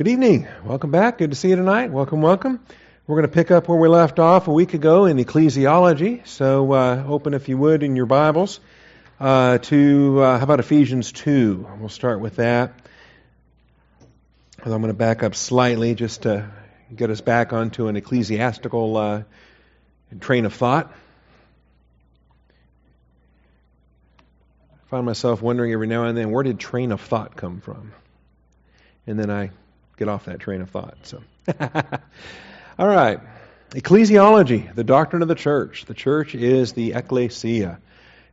[0.00, 0.48] Good evening.
[0.64, 1.18] Welcome back.
[1.18, 1.90] Good to see you tonight.
[1.90, 2.58] Welcome, welcome.
[3.06, 6.26] We're going to pick up where we left off a week ago in ecclesiology.
[6.26, 8.60] So uh, open, if you would, in your Bibles
[9.20, 11.68] uh, to, uh, how about Ephesians 2?
[11.78, 12.72] We'll start with that.
[14.64, 16.50] I'm going to back up slightly just to
[16.96, 19.22] get us back onto an ecclesiastical uh,
[20.18, 20.90] train of thought.
[24.72, 27.92] I find myself wondering every now and then, where did train of thought come from?
[29.06, 29.50] And then I
[30.00, 30.96] get off that train of thought.
[31.02, 31.22] So,
[32.78, 33.20] all right.
[33.72, 35.84] Ecclesiology, the doctrine of the church.
[35.84, 37.78] The church is the ecclesia,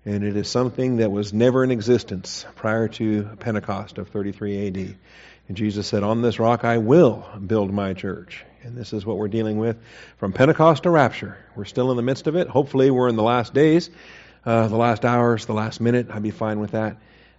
[0.06, 4.96] and it is something that was never in existence prior to Pentecost of 33 AD.
[5.50, 8.46] And Jesus said, On this rock I will build my church.
[8.64, 9.78] And this is what we're dealing with
[10.18, 11.38] from Pentecost to rapture.
[11.56, 12.48] We're still in the midst of it.
[12.48, 13.90] Hopefully, we're in the last days,
[14.46, 16.08] uh, the last hours, the last minute.
[16.10, 16.98] I'd be fine with that.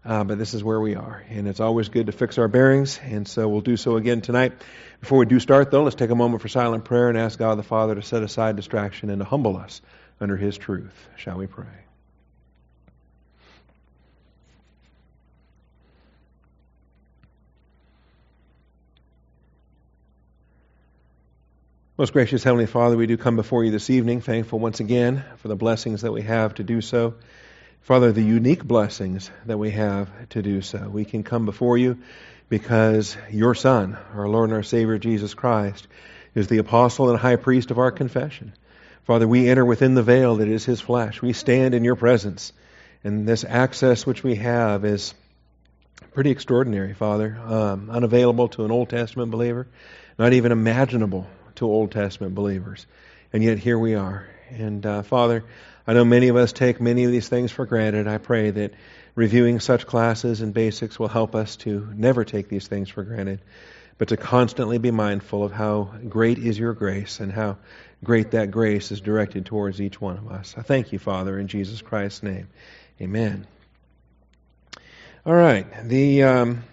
[0.08, 1.22] Uh, but this is where we are.
[1.28, 4.54] And it's always good to fix our bearings, and so we'll do so again tonight.
[5.00, 7.58] Before we do start, though, let's take a moment for silent prayer and ask God
[7.58, 9.82] the Father to set aside distraction and to humble us
[10.18, 10.94] under His truth.
[11.18, 11.66] Shall we pray?
[21.98, 25.48] Most gracious Heavenly Father, we do come before you this evening, thankful once again for
[25.48, 27.16] the blessings that we have to do so.
[27.82, 30.88] Father, the unique blessings that we have to do so.
[30.88, 31.98] We can come before you
[32.48, 35.86] because your Son, our Lord and our Savior Jesus Christ,
[36.34, 38.52] is the apostle and high priest of our confession.
[39.04, 41.22] Father, we enter within the veil that is his flesh.
[41.22, 42.52] We stand in your presence.
[43.04, 45.14] And this access which we have is
[46.12, 47.38] pretty extraordinary, Father.
[47.42, 49.66] Um, unavailable to an Old Testament believer,
[50.18, 52.86] not even imaginable to Old Testament believers.
[53.32, 54.28] And yet here we are.
[54.50, 55.44] And uh, Father,
[55.88, 58.06] I know many of us take many of these things for granted.
[58.06, 58.74] I pray that
[59.14, 63.40] reviewing such classes and basics will help us to never take these things for granted,
[63.96, 67.56] but to constantly be mindful of how great is your grace and how
[68.04, 70.54] great that grace is directed towards each one of us.
[70.58, 72.48] I thank you, Father, in Jesus Christ's name.
[73.00, 73.46] Amen.
[75.24, 75.66] All right.
[75.88, 76.64] The um,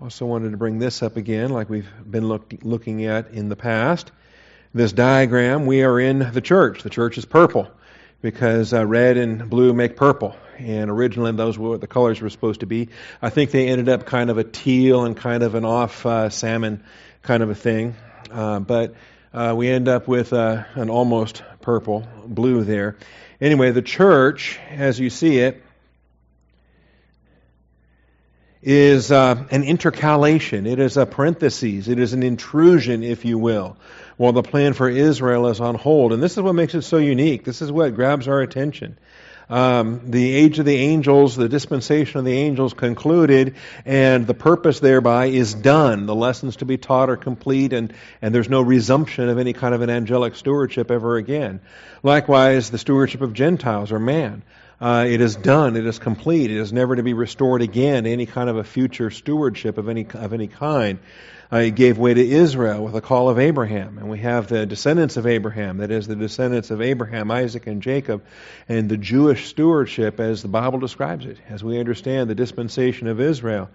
[0.00, 3.56] also wanted to bring this up again, like we've been look, looking at in the
[3.56, 4.12] past.
[4.72, 6.82] This diagram, we are in the church.
[6.82, 7.70] The church is purple
[8.20, 10.36] because uh, red and blue make purple.
[10.58, 12.88] And originally, those were what the colors were supposed to be.
[13.22, 16.30] I think they ended up kind of a teal and kind of an off uh,
[16.30, 16.82] salmon
[17.22, 17.94] kind of a thing.
[18.30, 18.94] Uh, but
[19.32, 22.96] uh, we end up with uh, an almost purple blue there.
[23.40, 25.62] Anyway, the church, as you see it,
[28.60, 30.66] is uh, an intercalation.
[30.66, 31.86] It is a parenthesis.
[31.86, 33.76] It is an intrusion, if you will
[34.18, 36.12] while the plan for Israel is on hold.
[36.12, 37.44] And this is what makes it so unique.
[37.44, 38.98] This is what grabs our attention.
[39.48, 43.54] Um, the age of the angels, the dispensation of the angels concluded,
[43.86, 46.04] and the purpose thereby is done.
[46.04, 49.74] The lessons to be taught are complete, and, and there's no resumption of any kind
[49.74, 51.60] of an angelic stewardship ever again.
[52.02, 54.42] Likewise, the stewardship of Gentiles or man.
[54.80, 55.76] Uh, it is done.
[55.76, 56.50] It is complete.
[56.50, 58.06] It is never to be restored again.
[58.06, 61.00] Any kind of a future stewardship of any of any kind
[61.50, 63.98] uh, he gave way to Israel with the call of Abraham.
[63.98, 67.82] And we have the descendants of Abraham, that is, the descendants of Abraham, Isaac, and
[67.82, 68.22] Jacob,
[68.68, 73.20] and the Jewish stewardship as the Bible describes it, as we understand the dispensation of
[73.20, 73.70] Israel.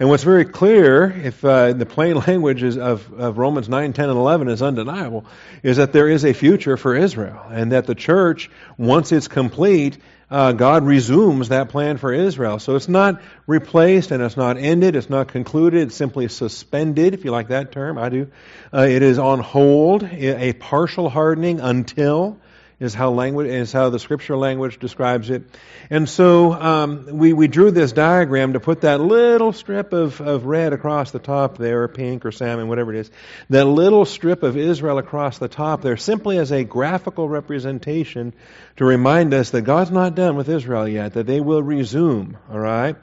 [0.00, 4.18] And what's very clear, if uh, the plain language of, of Romans 9, 10, and
[4.18, 5.24] 11 is undeniable,
[5.62, 9.98] is that there is a future for Israel, and that the church, once it's complete,
[10.32, 12.58] uh, God resumes that plan for Israel.
[12.58, 17.26] So it's not replaced and it's not ended, it's not concluded, it's simply suspended, if
[17.26, 17.98] you like that term.
[17.98, 18.28] I do.
[18.72, 22.38] Uh, it is on hold, a partial hardening until
[22.82, 25.44] is how language is how the scripture language describes it.
[25.88, 30.44] And so um, we we drew this diagram to put that little strip of, of
[30.44, 33.10] red across the top there, or pink or salmon, whatever it is,
[33.50, 38.34] that little strip of Israel across the top there, simply as a graphical representation
[38.76, 42.36] to remind us that God's not done with Israel yet, that they will resume.
[42.50, 42.96] All right.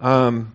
[0.00, 0.52] Um,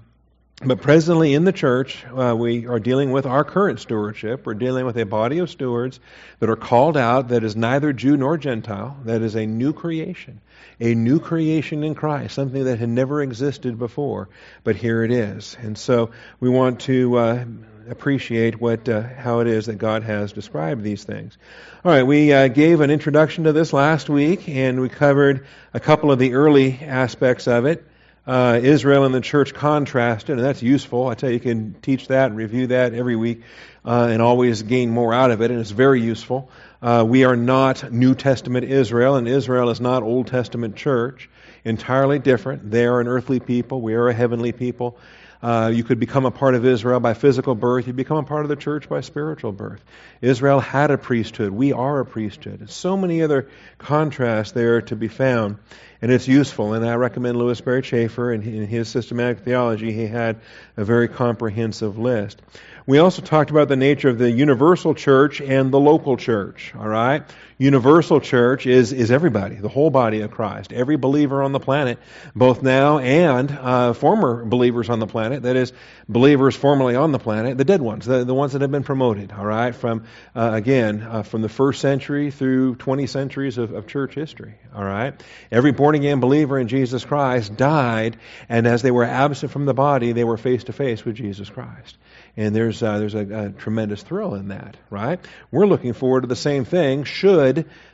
[0.66, 4.45] but presently in the church, uh, we are dealing with our current stewardship.
[4.45, 6.01] We're dealing with a body of stewards
[6.39, 10.42] that are called out that is neither Jew nor Gentile, that is a new creation,
[10.81, 14.28] a new creation in Christ, something that had never existed before,
[14.66, 15.56] but here it is.
[15.62, 16.12] And so
[16.42, 17.45] we want to uh,
[17.89, 21.38] appreciate what uh, how it is that God has described these things.
[21.86, 25.80] All right, we uh, gave an introduction to this last week, and we covered a
[25.80, 27.86] couple of the early aspects of it
[28.27, 31.07] uh, Israel and the church contrasted, and that's useful.
[31.07, 33.42] I tell you, you can teach that and review that every week
[33.86, 36.50] uh, and always gain more out of it, and it's very useful.
[36.81, 41.30] Uh, we are not New Testament Israel, and Israel is not Old Testament church.
[41.66, 42.71] Entirely different.
[42.71, 44.98] They are an earthly people, we are a heavenly people.
[45.41, 47.88] Uh, you could become a part of Israel by physical birth.
[47.88, 49.81] You become a part of the church by spiritual birth.
[50.21, 51.51] Israel had a priesthood.
[51.51, 52.69] We are a priesthood.
[52.69, 53.47] So many other
[53.77, 55.57] contrasts there to be found,
[56.01, 56.74] and it's useful.
[56.74, 59.94] And I recommend Louis Sperry Chafer in his systematic theology.
[59.94, 60.41] He had
[60.75, 62.41] a very comprehensive list.
[62.86, 66.74] We also talked about the nature of the universal church and the local church.
[66.77, 67.24] All right?
[67.62, 70.72] Universal church is, is everybody, the whole body of Christ.
[70.72, 72.00] Every believer on the planet,
[72.34, 75.74] both now and uh, former believers on the planet, that is,
[76.08, 79.34] believers formerly on the planet, the dead ones, the, the ones that have been promoted,
[79.34, 79.76] all right?
[79.76, 84.56] From, uh, again, uh, from the first century through 20 centuries of, of church history,
[84.74, 85.22] all right?
[85.52, 88.16] Every born again believer in Jesus Christ died,
[88.48, 91.50] and as they were absent from the body, they were face to face with Jesus
[91.50, 91.98] Christ.
[92.38, 95.20] And there's, uh, there's a, a, tremendous thrill in that, right?
[95.52, 97.49] We're looking forward to the same thing should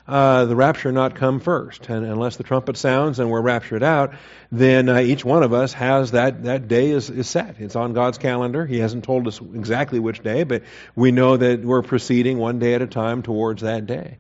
[0.07, 1.89] uh, the rapture not come first.
[1.89, 4.13] And unless the trumpet sounds and we're raptured out,
[4.51, 7.55] then uh, each one of us has that, that day is, is set.
[7.59, 8.65] It's on God's calendar.
[8.65, 10.63] He hasn't told us exactly which day, but
[10.95, 14.17] we know that we're proceeding one day at a time towards that day.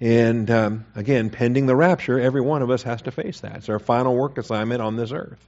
[0.00, 3.56] And um, again, pending the rapture, every one of us has to face that.
[3.56, 5.46] It's our final work assignment on this earth.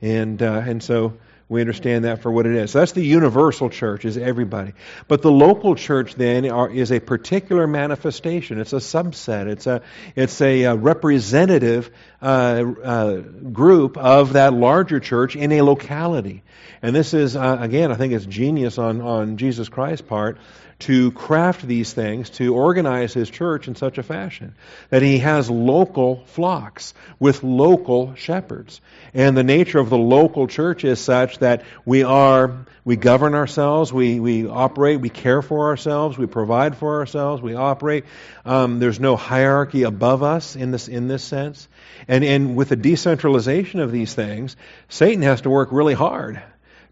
[0.00, 1.14] And, uh, and so
[1.48, 2.72] we understand that for what it is.
[2.72, 4.72] So that's the universal church, is everybody.
[5.06, 8.58] But the local church then are, is a particular manifestation.
[8.58, 9.46] It's a subset.
[9.46, 9.82] It's a
[10.16, 11.90] it's a, a uh, representative
[12.20, 16.42] uh, uh, group of that larger church in a locality.
[16.82, 20.38] And this is uh, again, I think it's genius on on Jesus Christ's part
[20.78, 24.54] to craft these things, to organize his church in such a fashion
[24.90, 28.82] that he has local flocks with local shepherds.
[29.14, 33.90] And the nature of the local church is such that we are, we govern ourselves,
[33.90, 38.04] we, we operate, we care for ourselves, we provide for ourselves, we operate.
[38.44, 41.68] Um, there's no hierarchy above us in this, in this sense.
[42.06, 44.56] And, and with the decentralization of these things,
[44.90, 46.42] Satan has to work really hard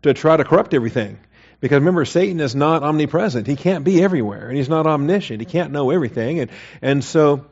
[0.04, 1.18] to try to corrupt everything.
[1.64, 3.46] Because remember, Satan is not omnipresent.
[3.46, 5.40] He can't be everywhere, and he's not omniscient.
[5.40, 6.40] He can't know everything.
[6.40, 6.50] And,
[6.82, 7.46] and so,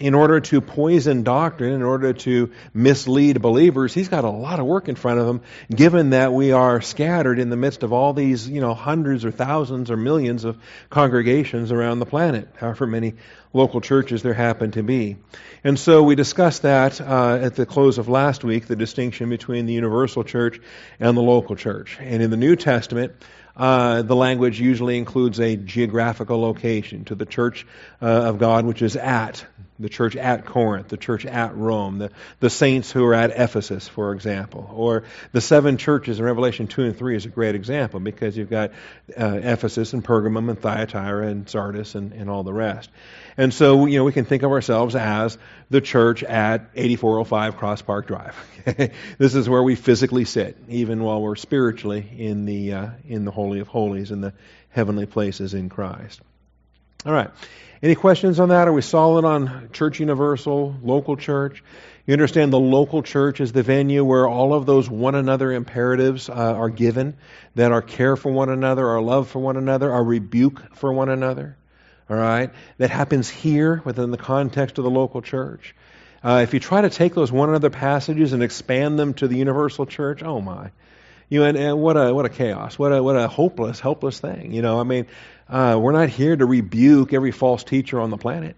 [0.00, 4.66] in order to poison doctrine, in order to mislead believers, he's got a lot of
[4.66, 8.12] work in front of him, given that we are scattered in the midst of all
[8.12, 10.58] these, you know, hundreds or thousands or millions of
[10.90, 13.14] congregations around the planet, however many
[13.52, 15.16] local churches there happen to be.
[15.62, 19.66] And so we discussed that uh, at the close of last week, the distinction between
[19.66, 20.60] the universal church
[20.98, 21.98] and the local church.
[22.00, 23.12] And in the New Testament,
[23.56, 27.66] uh, the language usually includes a geographical location to the church
[28.02, 29.46] uh, of God, which is at
[29.78, 33.88] the church at Corinth, the church at Rome, the, the saints who are at Ephesus,
[33.88, 37.98] for example, or the seven churches in Revelation 2 and 3 is a great example
[37.98, 38.70] because you've got
[39.18, 42.88] uh, Ephesus and Pergamum and Thyatira and Sardis and, and all the rest.
[43.36, 45.38] And so, you know, we can think of ourselves as
[45.70, 48.36] the church at 8405 Cross Park Drive.
[49.18, 53.32] this is where we physically sit, even while we're spiritually in the, uh, in the
[53.32, 54.32] Holy of Holies, in the
[54.70, 56.20] heavenly places in Christ.
[57.06, 57.30] All right.
[57.82, 58.66] Any questions on that?
[58.66, 61.62] Are we solid on church universal, local church?
[62.06, 66.30] You understand the local church is the venue where all of those one another imperatives
[66.30, 67.16] uh, are given,
[67.56, 71.10] that our care for one another, our love for one another, our rebuke for one
[71.10, 71.58] another.
[72.08, 72.50] All right?
[72.78, 75.74] That happens here within the context of the local church.
[76.22, 79.36] Uh, if you try to take those one another passages and expand them to the
[79.36, 80.70] universal church, oh my.
[81.28, 82.78] You know, and, and what a what a chaos.
[82.78, 84.52] What a what a hopeless, helpless thing.
[84.52, 85.06] You know, I mean,
[85.48, 88.56] uh, we're not here to rebuke every false teacher on the planet.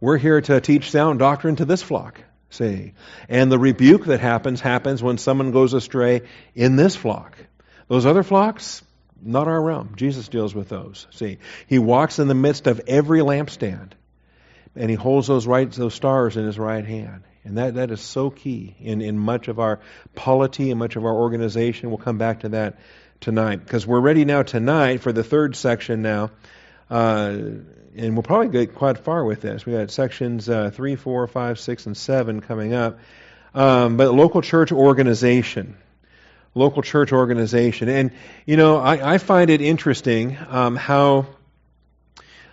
[0.00, 2.20] We're here to teach sound doctrine to this flock.
[2.50, 2.92] See,
[3.28, 6.22] and the rebuke that happens happens when someone goes astray
[6.54, 7.36] in this flock.
[7.88, 8.82] Those other flocks,
[9.20, 9.94] not our realm.
[9.96, 11.06] Jesus deals with those.
[11.10, 13.92] See, he walks in the midst of every lampstand,
[14.74, 17.24] and he holds those right those stars in his right hand.
[17.44, 19.80] And that, that is so key in, in much of our
[20.16, 21.90] polity and much of our organization.
[21.90, 22.78] We'll come back to that
[23.20, 26.30] tonight because we're ready now tonight for the third section now.
[26.90, 27.38] Uh,
[27.96, 29.64] and we'll probably get quite far with this.
[29.64, 32.98] We got sections uh, 3, 4, 5, 6, and 7 coming up.
[33.54, 35.76] Um, but local church organization.
[36.54, 37.88] Local church organization.
[37.88, 38.12] And,
[38.44, 41.26] you know, I, I find it interesting um, how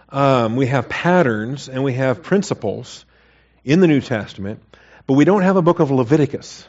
[0.09, 3.05] um, we have patterns and we have principles
[3.65, 4.61] in the New Testament,
[5.07, 6.67] but we don't have a book of Leviticus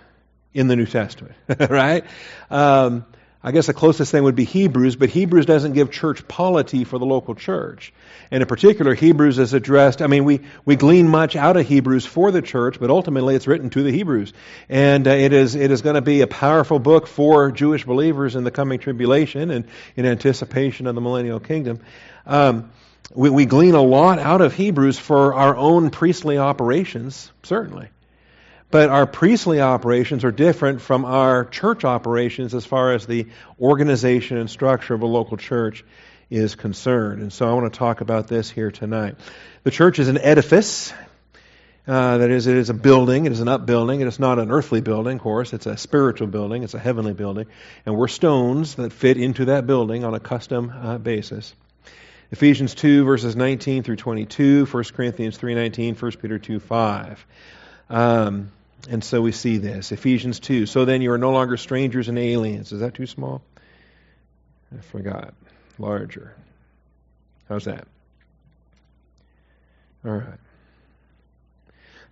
[0.53, 1.35] in the New Testament,
[1.71, 2.05] right?
[2.51, 3.05] Um,
[3.47, 6.99] I guess the closest thing would be Hebrews, but Hebrews doesn't give church polity for
[6.99, 7.93] the local church.
[8.31, 12.07] And in particular, Hebrews is addressed, I mean, we, we glean much out of Hebrews
[12.07, 14.33] for the church, but ultimately it's written to the Hebrews.
[14.71, 18.35] And uh, it is, it is going to be a powerful book for Jewish believers
[18.35, 21.81] in the coming tribulation and in anticipation of the millennial kingdom.
[22.25, 22.71] Um,
[23.15, 27.89] we, we glean a lot out of Hebrews for our own priestly operations, certainly.
[28.75, 33.29] But our priestly operations are different from our church operations as far as the
[33.61, 35.85] organization and structure of a local church
[36.29, 37.23] is concerned.
[37.23, 39.15] And so I want to talk about this here tonight.
[39.63, 40.93] The church is an edifice.
[41.87, 43.27] Uh, that is, it is a building.
[43.27, 44.01] It is an upbuilding.
[44.01, 45.53] It is not an earthly building, of course.
[45.53, 46.65] It's a spiritual building.
[46.65, 47.47] It's a heavenly building.
[47.87, 51.55] And we're stones that fit into that building on a custom uh, basis.
[52.33, 57.27] Ephesians 2, verses 19 through 22, 1 Corinthians 3.19, 1 Peter 2, 5.
[57.89, 58.51] Um,
[58.89, 59.93] and so we see this.
[59.93, 60.67] Ephesians 2.
[60.67, 62.73] So then you are no longer strangers and aliens.
[62.73, 63.43] Is that too small?
[64.77, 65.35] I forgot.
[65.79, 66.37] Larger.
[67.49, 67.87] How's that?
[70.05, 70.39] All right.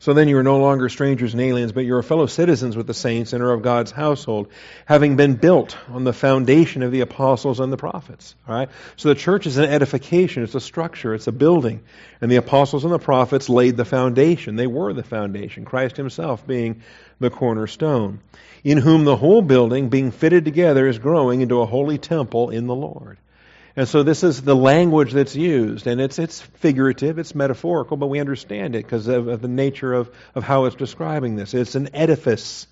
[0.03, 2.89] So then you are no longer strangers and aliens, but you are fellow citizens with
[2.89, 4.49] the saints and are of God's household,
[4.85, 8.35] having been built on the foundation of the apostles and the prophets.
[8.49, 8.69] All right?
[8.97, 11.85] So the church is an edification, it's a structure, it's a building.
[12.21, 14.57] And the apostles and the prophets laid the foundation.
[14.57, 16.83] They were the foundation, Christ himself being
[17.21, 18.23] the cornerstone,
[18.65, 22.67] in whom the whole building, being fitted together, is growing into a holy temple in
[22.67, 23.19] the Lord.
[23.75, 28.09] And so this is the language that's used, and it's it's figurative, it's metaphorical, but
[28.09, 31.55] we understand it because of, of, the nature of, of how it's describing this.
[31.55, 32.67] It's an edifice,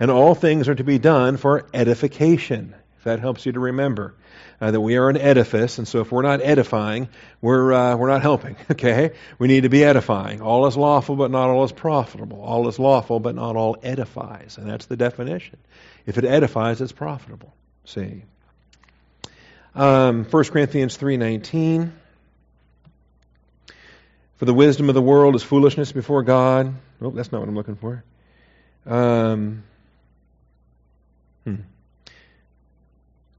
[0.00, 2.74] and all things are to be done for edification.
[2.96, 4.14] If that helps you to remember
[4.58, 7.10] uh, that we are an edifice, and so if we're not edifying,
[7.42, 8.56] we're uh, we're not helping.
[8.70, 10.40] Okay, we need to be edifying.
[10.40, 12.40] All is lawful, but not all is profitable.
[12.40, 15.58] All is lawful, but not all edifies, and that's the definition.
[16.06, 17.52] If it edifies, it's profitable.
[17.84, 18.22] See.
[19.74, 21.90] Um, 1 Corinthians 3.19
[24.36, 26.74] For the wisdom of the world is foolishness before God.
[27.00, 28.02] Oh, that's not what I'm looking for.
[28.86, 29.62] Um,
[31.44, 31.56] hmm.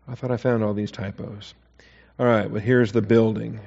[0.08, 1.54] I thought I found all these typos.
[2.20, 3.60] All right, but here's the building.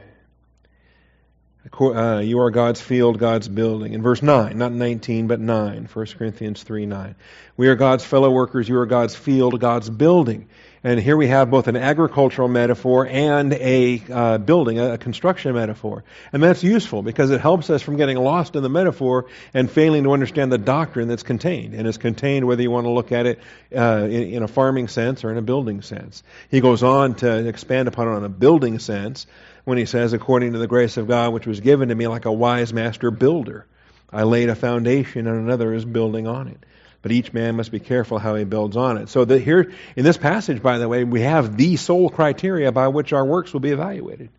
[1.81, 3.93] Uh, you are God's field, God's building.
[3.93, 7.15] In verse 9, not 19, but 9, 1 Corinthians 3 9.
[7.57, 10.49] We are God's fellow workers, you are God's field, God's building.
[10.85, 16.03] And here we have both an agricultural metaphor and a uh, building, a, construction metaphor.
[16.33, 20.03] And that's useful because it helps us from getting lost in the metaphor and failing
[20.05, 21.75] to understand the doctrine that's contained.
[21.75, 23.39] And it's contained whether you want to look at it
[23.75, 26.25] uh, in, in, a farming sense or in a building sense.
[26.51, 29.29] He goes on to expand upon it on a building sense
[29.65, 32.25] when he says, according to the grace of God which was given to me like
[32.25, 33.67] a wise master builder.
[34.13, 36.59] I laid a foundation and another is building on it
[37.03, 39.09] but each man must be careful how he builds on it.
[39.09, 43.13] So here in this passage, by the way, we have the sole criteria by which
[43.13, 44.31] our works will be evaluated.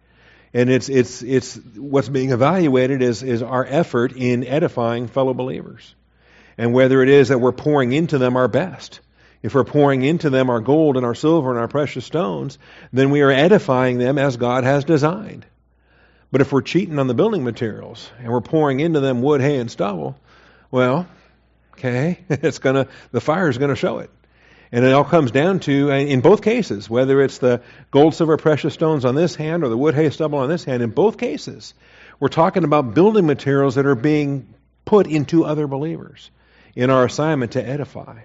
[0.53, 5.93] And it's it's it's what's being evaluated is is our effort in edifying fellow believers.
[6.57, 8.99] And whether it is that we're pouring into them our best.
[9.41, 12.57] If we're pouring into them our gold and our silver and our precious stones,
[12.93, 15.45] then we are edifying them as God has designed.
[16.31, 19.57] But if we're cheating on the building materials and we're pouring into them wood, hay,
[19.57, 20.15] and stubble,
[20.71, 21.07] well,
[21.73, 22.19] Okay?
[22.29, 24.09] It's gonna, the fire is gonna show it.
[24.71, 27.61] And it all comes down to, uh, in both cases, whether it's the
[27.91, 30.81] gold, silver, precious stones on this hand or the wood, hay, stubble on this hand,
[30.81, 31.75] in both cases,
[32.19, 34.51] we're talking about building materials that are being
[34.83, 36.31] put into other believers
[36.75, 38.21] in our assignment to edify.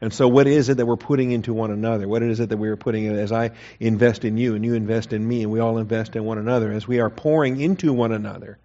[0.00, 2.06] And so, what is it that we're putting into one another?
[2.06, 4.74] What is it that we are putting in as I invest in you and you
[4.74, 6.72] invest in me and we all invest in one another?
[6.72, 8.58] As we are pouring into one another,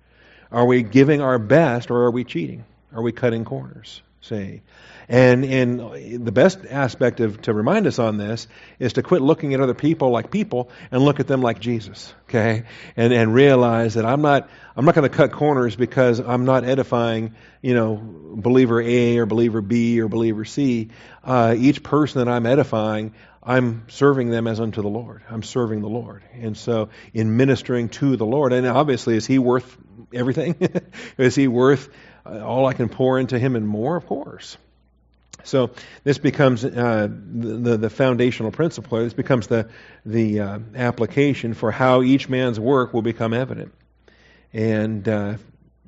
[0.52, 2.66] are we giving our best or are we cheating?
[2.94, 4.02] Are we cutting corners?
[4.22, 4.62] See?
[5.10, 8.48] And, and the best aspect of, to remind us on this
[8.80, 12.14] is to quit looking at other people like people and look at them like Jesus,
[12.30, 12.64] okay?
[12.96, 16.64] And, and realize that I'm not, I'm not going to cut corners because I'm not
[16.64, 20.90] edifying, you know, believer A or believer B or believer C.
[21.24, 23.14] Uh, each person that I'm edifying,
[23.44, 25.24] I'm serving them as unto the Lord.
[25.30, 26.22] I'm serving the Lord.
[26.34, 29.78] And so, in ministering to the Lord, and obviously, is He worth
[30.14, 30.56] everything?
[31.18, 31.90] is He worth
[32.26, 34.58] all I can pour into him and more, of course.
[35.44, 35.72] So
[36.04, 39.00] this becomes uh, the, the foundational principle.
[39.00, 39.70] This becomes the
[40.06, 43.74] the uh, application for how each man's work will become evident,
[44.54, 45.36] and uh,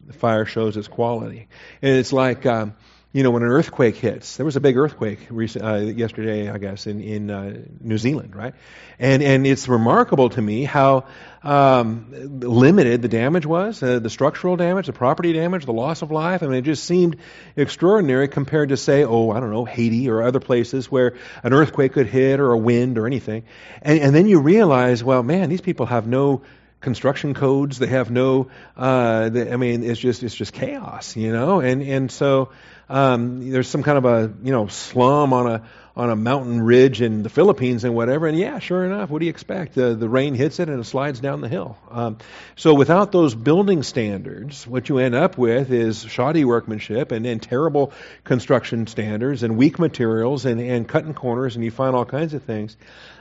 [0.08, 1.48] the fire shows its quality.
[1.82, 2.74] And it's like um,
[3.14, 6.58] you know, when an earthquake hits, there was a big earthquake recent, uh, yesterday, I
[6.58, 8.56] guess, in in uh, New Zealand, right?
[8.98, 11.06] And and it's remarkable to me how
[11.44, 16.10] um, limited the damage was, uh, the structural damage, the property damage, the loss of
[16.10, 16.42] life.
[16.42, 17.18] I mean, it just seemed
[17.56, 21.94] extraordinary compared to, say, oh, I don't know, Haiti or other places where an earthquake
[21.94, 23.44] could hit or a wind or anything.
[23.84, 26.42] And, and then you realize, well, man, these people have no
[26.84, 27.80] construction codes.
[27.80, 28.50] They have no.
[28.78, 31.60] Uh, I mean, it's just it's just chaos, you know.
[31.62, 32.50] And and so
[32.90, 35.64] um, there's some kind of a you know slum on a
[35.96, 38.26] on a mountain ridge in the Philippines and whatever.
[38.26, 39.76] And yeah, sure enough, what do you expect?
[39.76, 41.78] The the rain hits it and it slides down the hill.
[41.92, 42.18] Um,
[42.56, 47.42] so without those building standards, what you end up with is shoddy workmanship and, and
[47.42, 52.34] terrible construction standards and weak materials and, and cutting corners and you find all kinds
[52.34, 52.76] of things.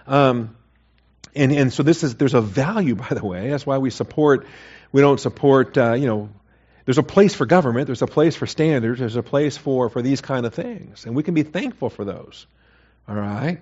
[0.06, 0.56] Um,
[1.34, 3.50] and and so this is there's a value, by the way.
[3.50, 4.46] That's why we support.
[4.92, 5.76] We don't support.
[5.76, 6.30] Uh, you know,
[6.84, 7.86] there's a place for government.
[7.86, 8.98] There's a place for standards.
[8.98, 12.04] There's a place for for these kind of things, and we can be thankful for
[12.04, 12.46] those.
[13.08, 13.60] All right.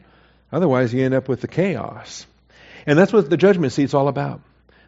[0.53, 2.27] Otherwise, you end up with the chaos,
[2.87, 4.41] and that's what the judgment seat's all about.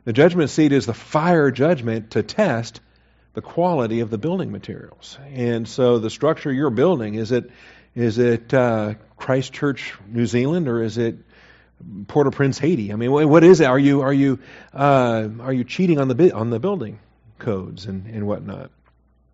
[0.04, 2.80] The judgment seat is the fire judgment to test
[3.34, 5.18] the quality of the building materials.
[5.32, 7.50] And so, the structure you're building is it
[7.94, 11.16] is it uh, Christchurch, New Zealand, or is it
[12.06, 12.92] Port-au-Prince, Haiti.
[12.92, 13.66] I mean, what is it?
[13.66, 14.38] Are you are you
[14.72, 16.98] uh, are you cheating on the on the building
[17.42, 18.70] codes and, and whatnot?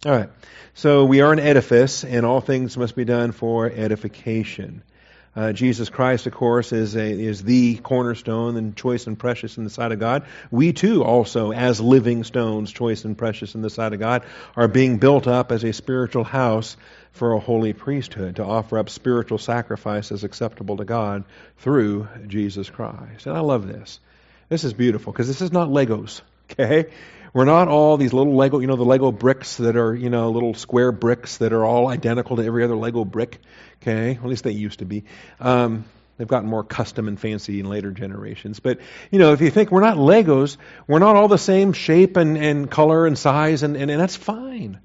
[0.05, 0.31] All right.
[0.75, 4.83] So we are an edifice, and all things must be done for edification.
[5.35, 9.65] Uh, Jesus Christ, of course, is a, is the cornerstone and choice and precious in
[9.65, 10.25] the sight of God.
[10.51, 14.25] We too, also, as living stones, choice and precious in the sight of God,
[14.57, 16.77] are being built up as a spiritual house
[17.13, 21.25] for a holy priesthood to offer up spiritual sacrifices acceptable to God
[21.59, 23.27] through Jesus Christ.
[23.27, 24.01] And I love this.
[24.49, 26.21] This is beautiful because this is not Legos.
[26.51, 26.91] Okay,
[27.33, 30.31] we're not all these little Lego, you know, the Lego bricks that are, you know,
[30.31, 33.41] little square bricks that are all identical to every other Lego brick.
[33.83, 35.05] Okay, at least they used to be.
[35.41, 35.85] Um,
[36.17, 38.61] they've gotten more custom and fancy in later generations.
[38.61, 38.81] But,
[39.11, 40.57] you know, if you think we're not Legos,
[40.87, 44.17] we're not all the same shape and, and color and size, and, and, and that's
[44.17, 44.81] fine.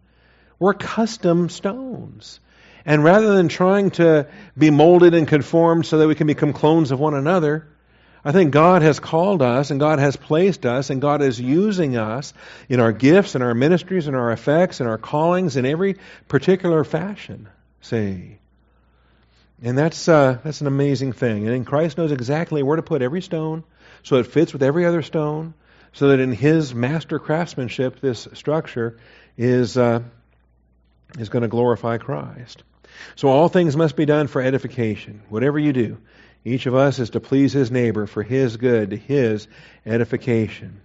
[0.59, 2.39] We're custom stones.
[2.85, 6.91] And rather than trying to be molded and conformed so that we can become clones
[6.91, 7.67] of one another,
[8.25, 11.97] I think God has called us and God has placed us and God is using
[11.97, 12.33] us
[12.69, 16.83] in our gifts and our ministries and our effects and our callings in every particular
[16.83, 17.49] fashion.
[17.81, 18.37] See.
[19.61, 21.47] And that's, uh, that's an amazing thing.
[21.47, 23.63] And Christ knows exactly where to put every stone
[24.03, 25.53] so it fits with every other stone,
[25.93, 28.97] so that in His master craftsmanship, this structure
[29.37, 30.01] is, uh,
[31.17, 32.63] is going to glorify Christ.
[33.15, 35.23] So all things must be done for edification.
[35.29, 35.97] Whatever you do,
[36.45, 39.47] each of us is to please his neighbor for his good, to his
[39.85, 40.81] edification.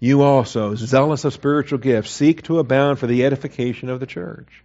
[0.00, 4.64] You also, zealous of spiritual gifts, seek to abound for the edification of the church.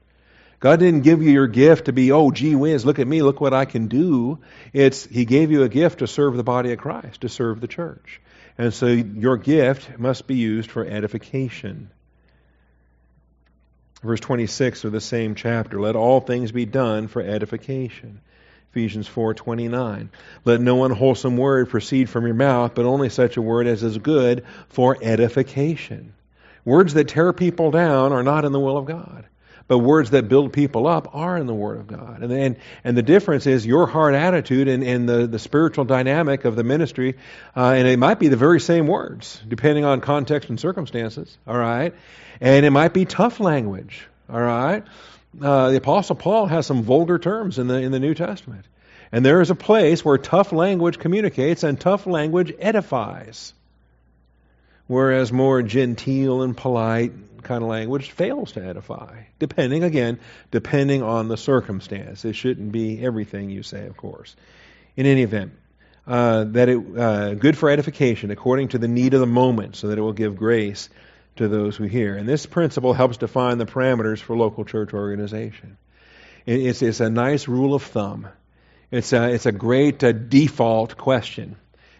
[0.60, 3.42] God didn't give you your gift to be, oh, gee whiz, look at me, look
[3.42, 4.40] what I can do.
[4.72, 7.68] It's, He gave you a gift to serve the body of Christ, to serve the
[7.68, 8.22] church.
[8.58, 11.90] And so your gift must be used for edification.
[14.02, 18.22] Verse 26 of the same chapter, let all things be done for edification.
[18.74, 20.10] Ephesians 4:29.
[20.46, 24.00] Let no unwholesome word proceed from your mouth, but only such a word as is
[24.00, 26.14] good for edification.
[26.66, 29.26] Words that tear people down are not in the will of God.
[29.68, 32.22] But words that build people up are in the Word of God.
[32.22, 36.44] And, and, and the difference is your heart attitude and, and the, the spiritual dynamic
[36.44, 37.16] of the ministry,
[37.56, 41.58] uh, and it might be the very same words, depending on context and circumstances, all
[41.58, 41.94] right?
[42.42, 44.84] And it might be tough language, all right?
[45.42, 48.66] Uh, the Apostle Paul has some vulgar terms in the, in the New Testament.
[49.12, 53.54] And there is a place where tough language communicates and tough language edifies.
[54.88, 59.24] Whereas more genteel and polite kind of language fails to edify.
[59.40, 60.20] Depending, again,
[60.52, 62.26] depending on the circumstance.
[62.26, 64.36] It shouldn't be everything you say, of course.
[64.96, 65.54] In any event,
[66.08, 69.88] uh, that it uh, good for edification according to the need of the moment, so
[69.88, 70.90] that it will give grace
[71.36, 72.16] to those who hear.
[72.16, 75.78] And this principle helps define the parameters for local church organization.
[76.46, 78.28] It's, it's a nice rule of thumb.
[78.92, 81.56] It's a, it's a great uh, default question.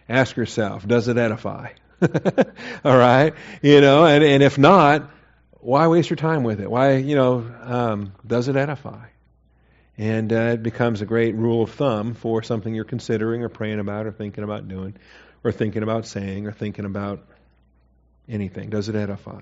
[0.08, 1.70] Ask yourself, does it edify?
[2.84, 3.34] All right?
[3.62, 5.10] You know, and, and if not,
[5.52, 6.70] why waste your time with it?
[6.70, 9.06] Why, you know, um, does it edify?
[9.96, 13.78] And uh, it becomes a great rule of thumb for something you're considering or praying
[13.80, 14.94] about or thinking about doing
[15.42, 17.26] or thinking about saying or thinking about
[18.28, 18.70] anything.
[18.70, 19.40] Does it edify?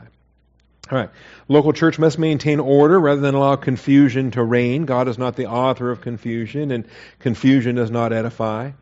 [0.90, 1.10] All right.
[1.48, 4.84] Local church must maintain order rather than allow confusion to reign.
[4.84, 6.86] God is not the author of confusion, and
[7.20, 8.72] confusion does not edify.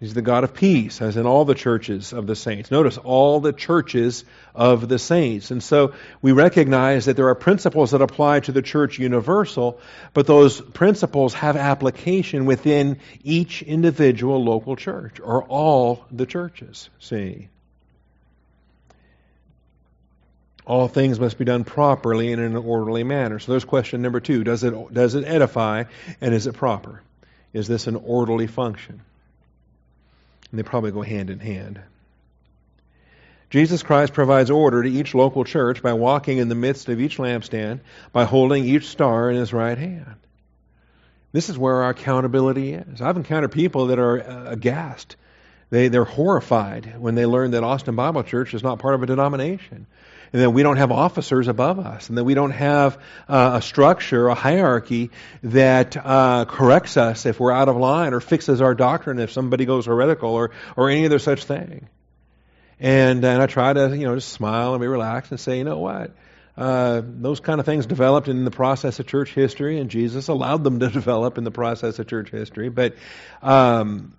[0.00, 2.70] He's the God of peace, as in all the churches of the saints.
[2.70, 5.50] Notice, all the churches of the saints.
[5.50, 5.92] And so
[6.22, 9.78] we recognize that there are principles that apply to the church universal,
[10.14, 16.88] but those principles have application within each individual local church, or all the churches.
[16.98, 17.50] See?
[20.70, 23.40] All things must be done properly and in an orderly manner.
[23.40, 24.44] So there's question number two.
[24.44, 25.82] Does it, does it edify
[26.20, 27.02] and is it proper?
[27.52, 29.00] Is this an orderly function?
[30.48, 31.80] And they probably go hand in hand.
[33.50, 37.18] Jesus Christ provides order to each local church by walking in the midst of each
[37.18, 37.80] lampstand,
[38.12, 40.14] by holding each star in his right hand.
[41.32, 43.00] This is where our accountability is.
[43.00, 45.16] I've encountered people that are uh, aghast.
[45.70, 49.06] They, they're horrified when they learn that Austin Bible Church is not part of a
[49.06, 49.88] denomination
[50.32, 53.62] and that we don't have officers above us, and that we don't have uh, a
[53.62, 55.10] structure, a hierarchy
[55.42, 59.64] that uh, corrects us if we're out of line or fixes our doctrine if somebody
[59.64, 61.88] goes heretical or, or any other such thing.
[62.78, 65.64] And, and I try to, you know, just smile and be relaxed and say, you
[65.64, 66.12] know what?
[66.56, 70.64] Uh, those kind of things developed in the process of church history, and Jesus allowed
[70.64, 72.68] them to develop in the process of church history.
[72.68, 72.94] But
[73.42, 74.14] um,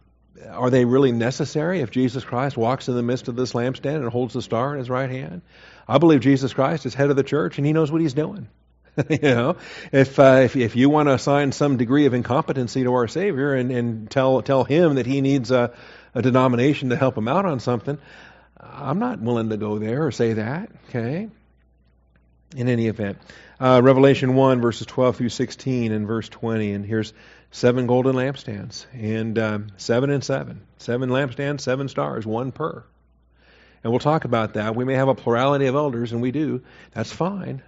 [0.50, 4.10] are they really necessary if Jesus Christ walks in the midst of this lampstand and
[4.10, 5.42] holds the star in his right hand?
[5.88, 8.48] I believe Jesus Christ is head of the church and he knows what he's doing.
[9.10, 9.56] you know,
[9.92, 13.54] if, uh, if if you want to assign some degree of incompetency to our Savior
[13.54, 15.74] and, and tell tell him that he needs a,
[16.14, 17.98] a denomination to help him out on something,
[18.60, 20.70] I'm not willing to go there or say that.
[20.90, 21.30] Okay.
[22.54, 23.18] In any event,
[23.62, 27.14] uh, Revelation one verses 12 through 16 and verse 20, and here's
[27.52, 32.84] seven golden lampstands and um, seven and seven, seven lampstands, seven stars, one per.
[33.84, 34.76] And we'll talk about that.
[34.76, 36.62] We may have a plurality of elders, and we do.
[36.94, 37.64] That's fine.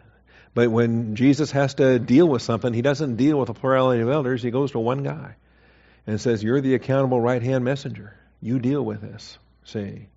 [0.53, 4.09] But when Jesus has to deal with something, he doesn't deal with a plurality of
[4.09, 4.43] elders.
[4.43, 5.35] He goes to one guy
[6.05, 8.15] and says, You're the accountable right hand messenger.
[8.41, 9.37] You deal with this.
[9.65, 10.07] See?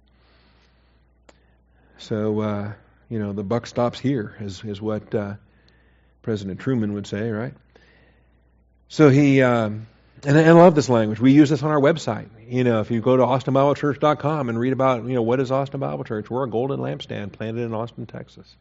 [1.98, 2.72] So, uh,
[3.09, 5.35] you know, the buck stops here, is, is what uh,
[6.22, 7.54] President Truman would say, right?
[8.88, 9.40] So he.
[9.42, 9.87] Um,
[10.24, 11.20] and I love this language.
[11.20, 12.29] We use this on our website.
[12.48, 15.81] You know, if you go to austinbiblechurch.com and read about, you know, what is Austin
[15.81, 16.31] Bible Church?
[16.31, 18.57] We're a golden lampstand planted in Austin, Texas.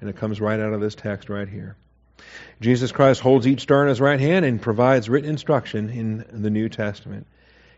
[0.00, 1.76] And it comes right out of this text right here.
[2.60, 6.50] Jesus Christ holds each star in his right hand and provides written instruction in the
[6.50, 7.26] New Testament.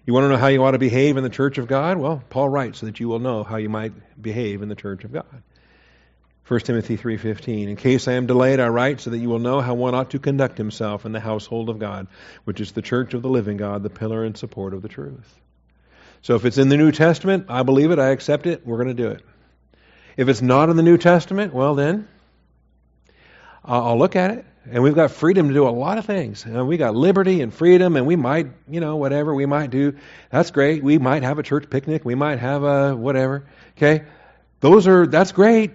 [0.05, 1.97] You want to know how you ought to behave in the church of God?
[1.97, 5.05] Well, Paul writes so that you will know how you might behave in the church
[5.05, 5.43] of God.
[6.49, 9.61] 1 Timothy 3:15 In case I am delayed I write so that you will know
[9.61, 12.09] how one ought to conduct himself in the household of God
[12.45, 15.39] which is the church of the living God the pillar and support of the truth.
[16.23, 18.95] So if it's in the New Testament I believe it I accept it we're going
[18.97, 19.23] to do it.
[20.17, 22.09] If it's not in the New Testament well then
[23.65, 26.45] I'll look at it and we've got freedom to do a lot of things.
[26.45, 29.97] And we got liberty and freedom, and we might, you know, whatever we might do.
[30.31, 30.85] That's great.
[30.85, 32.05] We might have a church picnic.
[32.05, 33.45] We might have a whatever.
[33.77, 34.05] Okay,
[34.61, 35.73] those are that's great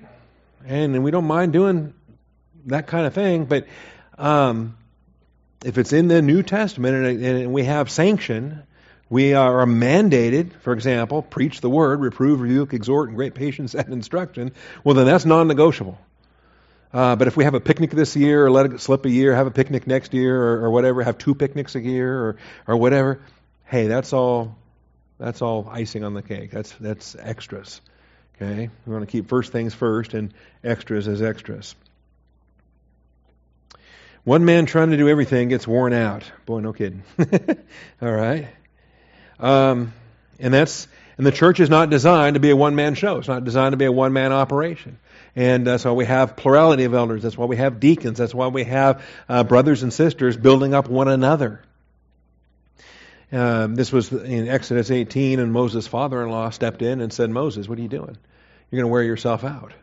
[0.68, 1.94] and we don't mind doing
[2.66, 3.46] that kind of thing.
[3.46, 3.68] But
[4.18, 4.78] um,
[5.64, 8.64] if it's in the New Testament and, and we have sanction,
[9.10, 13.94] we are mandated, for example, preach the word, reprove, rebuke, exhort, and great patience and
[13.94, 14.52] instruction.
[14.84, 15.98] Well, then that's non-negotiable.
[16.94, 19.36] Uh, but if we have a picnic this year, or let it slip a year,
[19.36, 22.78] have a picnic next year, or, or whatever, have two picnics a year, or or
[22.78, 23.20] whatever,
[23.66, 24.56] hey, that's all.
[25.20, 26.52] That's all icing on the cake.
[26.52, 27.82] That's that's extras.
[28.40, 28.70] Okay?
[28.86, 31.76] We want to keep first things first and extras as extras.
[34.24, 36.24] One man trying to do everything gets worn out.
[36.46, 37.04] Boy, no kidding.
[38.02, 38.50] All right.
[39.40, 39.94] Um,
[40.40, 43.18] and that's and the church is not designed to be a one man show.
[43.18, 45.00] It's not designed to be a one man operation.
[45.36, 47.24] And uh, so we have plurality of elders.
[47.24, 48.18] That's why we have deacons.
[48.18, 51.62] That's why we have uh, brothers and sisters building up one another.
[53.32, 57.30] Um, this was in Exodus 18, and Moses' father in law stepped in and said,
[57.30, 58.18] Moses, what are you doing?
[58.70, 59.74] You're going to wear yourself out.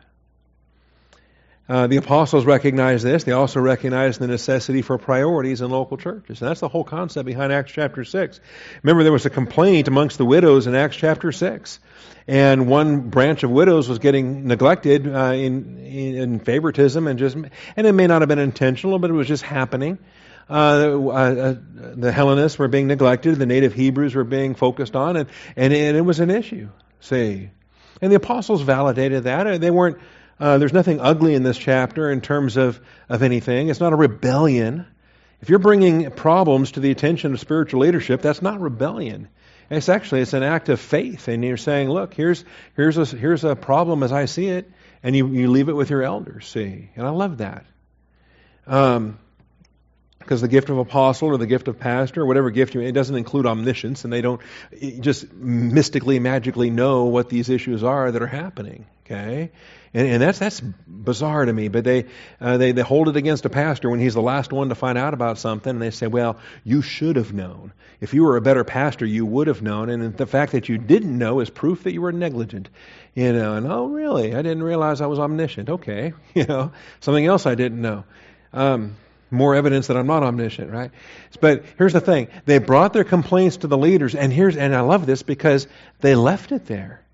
[1.67, 3.23] Uh, the apostles recognized this.
[3.23, 6.39] They also recognized the necessity for priorities in local churches.
[6.39, 8.39] And that's the whole concept behind Acts chapter 6.
[8.83, 11.79] Remember, there was a complaint amongst the widows in Acts chapter 6.
[12.27, 17.35] And one branch of widows was getting neglected uh, in, in, in, favoritism, and just
[17.35, 19.99] and it may not have been intentional, but it was just happening.
[20.49, 21.55] Uh, uh,
[21.95, 25.97] the Hellenists were being neglected, the native Hebrews were being focused on, and, and, and
[25.97, 26.69] it was an issue.
[26.99, 27.49] See,
[28.01, 29.59] and the apostles validated that.
[29.59, 29.97] They weren't.
[30.39, 32.79] Uh, there's nothing ugly in this chapter in terms of
[33.09, 33.69] of anything.
[33.69, 34.85] It's not a rebellion.
[35.41, 39.29] If you're bringing problems to the attention of spiritual leadership, that's not rebellion.
[39.69, 43.43] It's actually it's an act of faith, and you're saying, "Look, here's here's a here's
[43.43, 44.69] a problem as I see it,"
[45.01, 46.47] and you you leave it with your elders.
[46.47, 47.65] See, and I love that.
[48.67, 49.17] Um,
[50.25, 52.93] because the gift of apostle or the gift of pastor or whatever gift you it
[52.93, 54.41] doesn't include omniscience and they don't
[54.99, 59.51] just mystically magically know what these issues are that are happening okay?
[59.93, 62.05] And, and that's that's bizarre to me but they,
[62.41, 64.97] uh, they they hold it against a pastor when he's the last one to find
[64.97, 67.71] out about something and they say well you should have known.
[68.01, 69.89] If you were a better pastor you would have known.
[69.89, 72.69] And the fact that you didn't know is proof that you were negligent
[73.13, 73.53] you know?
[73.53, 74.33] And oh really?
[74.33, 75.69] I didn't realize i was omniscient.
[75.69, 76.71] Okay you know?
[76.99, 78.03] Something else i didn't know.
[78.53, 78.95] Um,
[79.35, 80.91] more evidence that I'm not omniscient, right?
[81.39, 82.27] But here's the thing.
[82.45, 85.67] They brought their complaints to the leaders, and here's and I love this because
[86.01, 87.05] they left it there.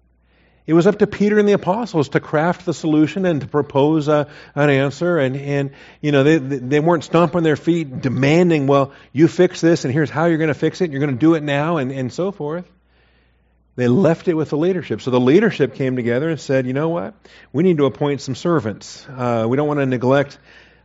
[0.67, 4.07] It was up to Peter and the apostles to craft the solution and to propose
[4.07, 5.17] a, an answer.
[5.17, 9.85] And, and you know, they, they weren't stomping their feet demanding, well, you fix this
[9.85, 10.85] and here's how you're going to fix it.
[10.85, 12.71] And you're going to do it now and, and so forth.
[13.75, 15.01] They left it with the leadership.
[15.01, 17.15] So the leadership came together and said, you know what?
[17.51, 19.05] We need to appoint some servants.
[19.09, 20.37] Uh, we don't want to neglect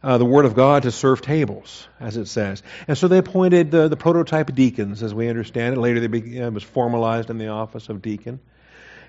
[0.06, 2.62] uh, the Word of God to serve tables, as it says.
[2.86, 5.80] And so they appointed the, the prototype deacons, as we understand it.
[5.80, 8.38] Later, they uh, was formalized in the office of deacon.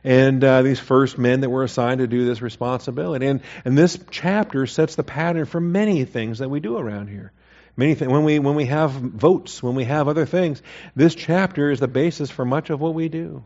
[0.04, 3.28] And uh, these first men that were assigned to do this responsibility.
[3.28, 7.32] And, and this chapter sets the pattern for many things that we do around here.
[7.76, 10.64] Many things, when we when we have votes, when we have other things,
[10.96, 13.46] this chapter is the basis for much of what we do.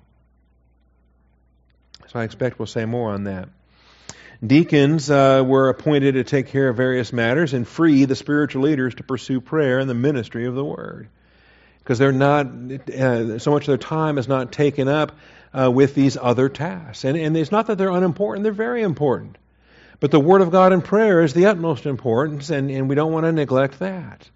[2.08, 3.50] So I expect we'll say more on that.
[4.46, 8.96] Deacons uh, were appointed to take care of various matters and free the spiritual leaders
[8.96, 11.10] to pursue prayer and the ministry of the word.
[11.80, 15.12] Because they're not, uh, so much of their time is not taken up
[15.54, 17.04] uh, with these other tasks.
[17.04, 19.38] And, and it's not that they're unimportant, they're very important.
[20.00, 23.12] But the Word of God and prayer is the utmost importance, and, and we don't
[23.12, 24.28] want to neglect that.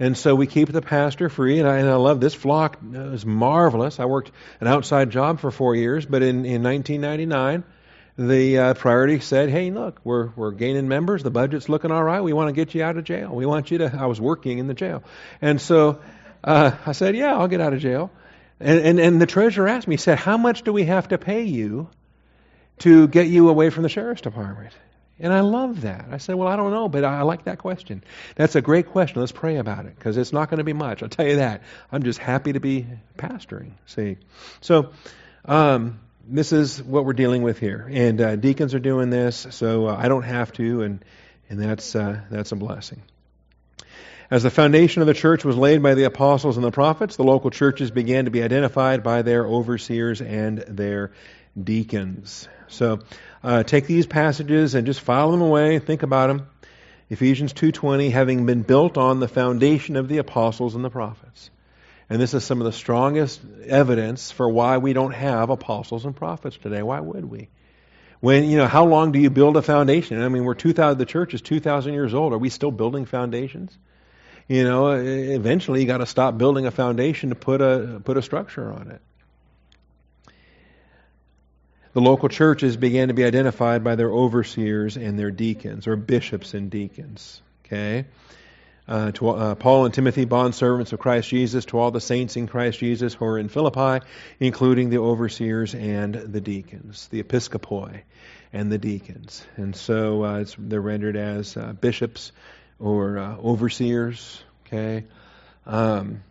[0.00, 2.78] And so we keep the pastor free, and I, and I love this flock.
[2.82, 4.00] It was marvelous.
[4.00, 7.64] I worked an outside job for four years, but in, in 1999,
[8.18, 11.22] the uh, priority said, "Hey, look, we're we're gaining members.
[11.22, 12.20] The budget's looking all right.
[12.20, 13.32] We want to get you out of jail.
[13.32, 15.04] We want you to." I was working in the jail,
[15.40, 16.00] and so
[16.42, 18.10] uh, I said, "Yeah, I'll get out of jail."
[18.58, 21.18] And, and and the treasurer asked me, he said, "How much do we have to
[21.18, 21.88] pay you
[22.80, 24.74] to get you away from the sheriff's department?"
[25.20, 26.06] And I love that.
[26.10, 28.02] I said, "Well, I don't know, but I, I like that question.
[28.34, 29.20] That's a great question.
[29.20, 31.04] Let's pray about it because it's not going to be much.
[31.04, 31.62] I'll tell you that.
[31.92, 32.84] I'm just happy to be
[33.16, 33.74] pastoring.
[33.86, 34.16] See,
[34.60, 34.90] so."
[35.44, 39.88] Um, this is what we're dealing with here, and uh, deacons are doing this, so
[39.88, 41.04] uh, I don't have to, and
[41.48, 43.02] and that's uh, that's a blessing.
[44.30, 47.24] As the foundation of the church was laid by the apostles and the prophets, the
[47.24, 51.12] local churches began to be identified by their overseers and their
[51.58, 52.46] deacons.
[52.66, 52.98] So
[53.42, 55.78] uh, take these passages and just file them away.
[55.78, 56.46] Think about them.
[57.08, 61.50] Ephesians 2:20, having been built on the foundation of the apostles and the prophets.
[62.10, 66.16] And this is some of the strongest evidence for why we don't have apostles and
[66.16, 66.82] prophets today.
[66.82, 67.48] Why would we?
[68.20, 70.20] When, you know, how long do you build a foundation?
[70.20, 72.32] I mean, we're 2,000, the church is 2,000 years old.
[72.32, 73.76] Are we still building foundations?
[74.48, 78.22] You know, eventually you got to stop building a foundation to put a, put a
[78.22, 79.02] structure on it.
[81.92, 86.54] The local churches began to be identified by their overseers and their deacons, or bishops
[86.54, 87.42] and deacons.
[87.64, 88.06] Okay?
[88.88, 92.46] Uh, to uh, Paul and Timothy, bondservants of Christ Jesus, to all the saints in
[92.46, 94.04] Christ Jesus who are in Philippi,
[94.40, 98.02] including the overseers and the deacons, the episcopoi
[98.52, 99.44] and the deacons.
[99.56, 102.32] And so uh, they're rendered as uh, bishops
[102.78, 104.42] or uh, overseers.
[104.66, 105.04] Okay.
[105.66, 106.22] Um,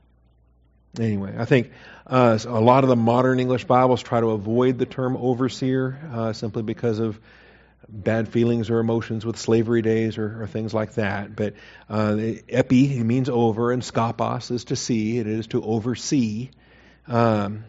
[1.00, 1.72] anyway, I think
[2.08, 6.98] a lot of the modern English Bibles try to avoid the term overseer simply because
[6.98, 7.20] of
[7.90, 11.36] bad feelings or emotions with slavery days or, or things like that.
[11.36, 11.54] But
[11.90, 12.18] uh,
[12.50, 15.18] epi means over, and skopos is to see.
[15.18, 16.50] It is to oversee.
[17.08, 17.64] Um,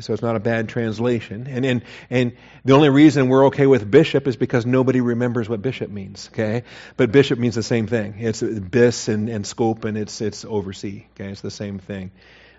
[0.00, 1.46] so it's not a bad translation.
[1.46, 2.32] And, and and
[2.64, 6.30] the only reason we're okay with bishop is because nobody remembers what bishop means.
[6.32, 6.64] Okay,
[6.96, 8.16] but bishop means the same thing.
[8.18, 11.04] It's bis and, and scope, and it's it's oversee.
[11.14, 12.10] Okay, it's the same thing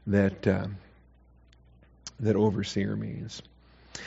[0.07, 0.77] that um,
[2.19, 3.41] that overseer means.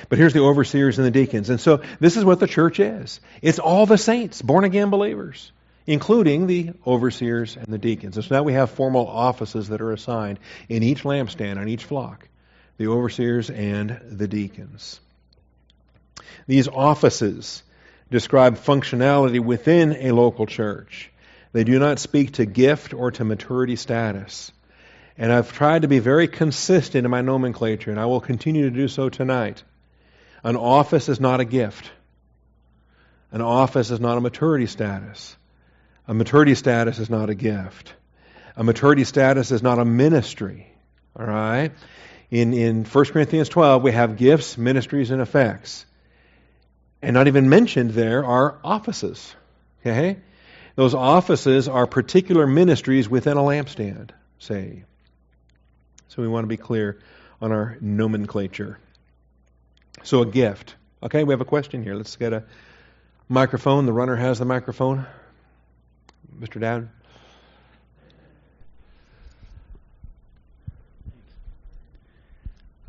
[0.09, 1.51] But here's the overseers and the deacons.
[1.51, 5.53] And so this is what the church is it's all the saints, born again believers,
[5.87, 8.17] including the overseers and the deacons.
[8.17, 11.85] And so now we have formal offices that are assigned in each lampstand, on each
[11.85, 12.29] flock
[12.79, 15.01] the overseers and the deacons.
[16.47, 17.63] These offices
[18.11, 21.11] describe functionality within a local church.
[21.53, 24.53] They do not speak to gift or to maturity status.
[25.19, 28.77] And I've tried to be very consistent in my nomenclature, and I will continue to
[28.77, 29.63] do so tonight.
[30.47, 31.91] An office is not a gift.
[33.33, 35.37] An office is not a maturity status.
[36.07, 37.93] A maturity status is not a gift.
[38.57, 40.73] A maturity status is not a ministry.
[41.19, 41.73] All right?
[42.31, 45.85] In, in 1 Corinthians 12, we have gifts, ministries, and effects.
[47.03, 49.35] And not even mentioned there are offices.
[49.81, 50.19] Okay?
[50.77, 54.85] Those offices are particular ministries within a lampstand, say.
[56.07, 57.01] So we want to be clear
[57.41, 58.79] on our nomenclature.
[60.07, 60.77] So a gift.
[61.03, 61.97] Okay, we have a question here.
[61.97, 62.45] Let's get a
[63.29, 63.87] microphone.
[63.87, 65.05] The runner has the microphone.
[66.39, 66.61] Mr.
[66.61, 66.89] Dowd.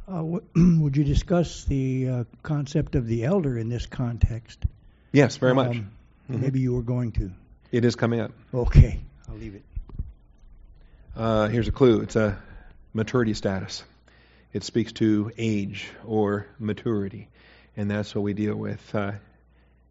[0.08, 0.23] Uh,
[0.56, 4.63] would you discuss the uh, concept of the elder in this context?
[5.12, 5.77] Yes, very much.
[5.77, 5.91] Um,
[6.30, 6.41] mm-hmm.
[6.41, 7.32] Maybe you were going to.
[7.71, 8.32] It is coming up.
[8.53, 9.63] Okay, I'll leave it.
[11.15, 12.38] Uh, here's a clue it's a
[12.93, 13.84] maturity status.
[14.54, 17.28] It speaks to age or maturity.
[17.76, 19.14] And that's what we deal with uh,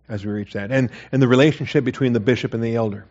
[0.08, 0.72] as we reach that.
[0.72, 3.06] And, and the relationship between the bishop and the elder.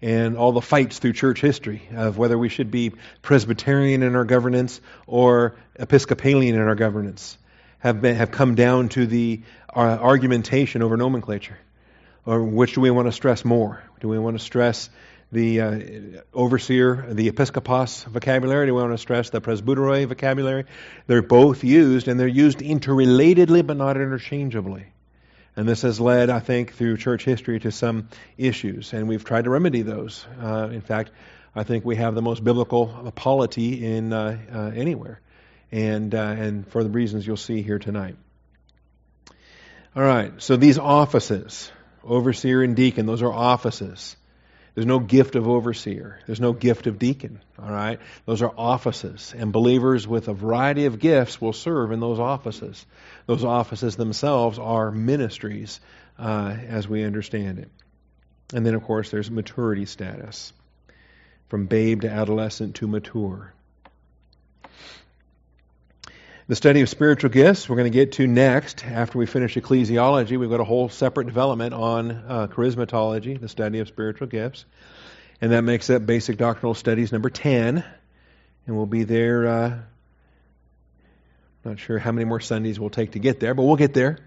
[0.00, 4.24] And all the fights through church history of whether we should be Presbyterian in our
[4.24, 7.38] governance or Episcopalian in our governance
[7.78, 9.42] have, been, have come down to the
[9.74, 11.58] uh, argumentation over nomenclature.
[12.26, 13.82] Or which do we want to stress more?
[14.00, 14.90] Do we want to stress
[15.32, 15.80] the uh,
[16.34, 18.66] overseer, the episkopos vocabulary?
[18.66, 20.66] We want to stress the presbyteroi vocabulary?
[21.06, 24.86] They're both used, and they're used interrelatedly but not interchangeably.
[25.56, 29.44] And this has led, I think, through church history to some issues, and we've tried
[29.44, 30.24] to remedy those.
[30.40, 31.10] Uh, in fact,
[31.54, 35.20] I think we have the most biblical polity in uh, uh, anywhere,
[35.70, 38.16] and uh, and for the reasons you'll see here tonight.
[39.94, 41.70] All right, so these offices,
[42.02, 44.16] overseer and deacon, those are offices.
[44.74, 46.18] There's no gift of overseer.
[46.26, 47.40] There's no gift of deacon.
[47.58, 48.00] All right?
[48.24, 49.34] Those are offices.
[49.36, 52.86] And believers with a variety of gifts will serve in those offices.
[53.26, 55.80] Those offices themselves are ministries
[56.18, 57.70] uh, as we understand it.
[58.54, 60.52] And then, of course, there's maturity status
[61.48, 63.52] from babe to adolescent to mature.
[66.52, 70.38] The study of spiritual gifts we're going to get to next after we finish ecclesiology.
[70.38, 74.66] We've got a whole separate development on uh, charismatology, the study of spiritual gifts.
[75.40, 77.82] And that makes up basic doctrinal studies number 10.
[78.66, 79.78] And we'll be there, uh,
[81.64, 84.18] not sure how many more Sundays we'll take to get there, but we'll get there.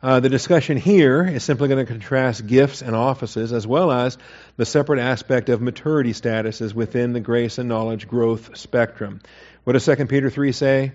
[0.00, 4.16] Uh, the discussion here is simply going to contrast gifts and offices as well as
[4.56, 9.20] the separate aspect of maturity statuses within the grace and knowledge growth spectrum.
[9.64, 10.92] What does 2 Peter 3 say?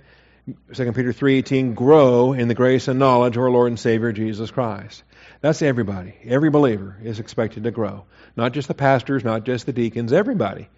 [0.74, 4.52] 2 Peter 3:18 grow in the grace and knowledge of our Lord and Savior Jesus
[4.52, 5.04] Christ.
[5.42, 6.16] That's everybody.
[6.26, 8.06] Every believer is expected to grow.
[8.38, 10.70] Not just the pastors, not just the deacons, everybody.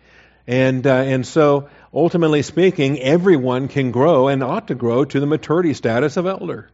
[0.48, 5.26] And uh, and so ultimately speaking, everyone can grow and ought to grow to the
[5.28, 6.70] maturity status of elder.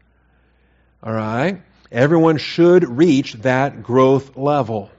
[1.04, 1.62] All right?
[1.92, 4.90] Everyone should reach that growth level.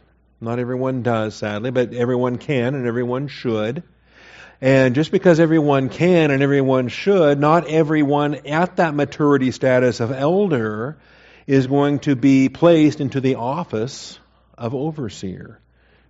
[0.41, 3.85] Not everyone does, sadly, but everyone can and everyone should.
[4.61, 10.12] And just because everyone can and everyone should, not everyone at that maturity status of
[10.12, 10.99] elder
[11.47, 14.19] is going to be placed into the office
[14.59, 15.59] of overseer.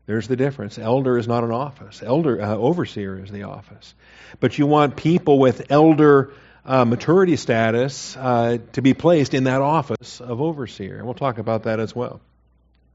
[0.06, 0.78] There's the difference.
[0.78, 2.02] Elder is not an office.
[2.02, 3.94] Elder uh, overseer is the office.
[4.40, 6.32] But you want people with elder
[6.64, 10.96] uh, maturity status uh, to be placed in that office of overseer.
[10.96, 12.20] And we'll talk about that as well.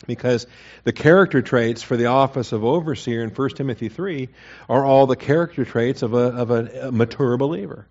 [0.05, 0.45] Because
[0.83, 4.29] the character traits for the office of overseer in 1 Timothy 3
[4.69, 7.87] are all the character traits of a, of a, a mature believer.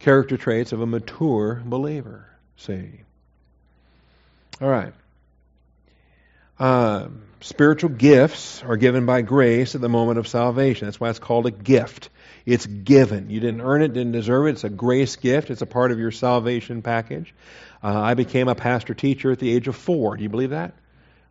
[0.00, 3.00] Character traits of a mature believer, see.
[4.60, 4.92] All right.
[6.58, 7.08] Uh,
[7.40, 10.86] spiritual gifts are given by grace at the moment of salvation.
[10.86, 12.08] That's why it's called a gift.
[12.46, 13.30] It's given.
[13.30, 14.50] You didn't earn it, didn't deserve it.
[14.50, 15.50] It's a grace gift.
[15.50, 17.34] It's a part of your salvation package.
[17.82, 20.16] Uh, I became a pastor teacher at the age of four.
[20.16, 20.74] Do you believe that?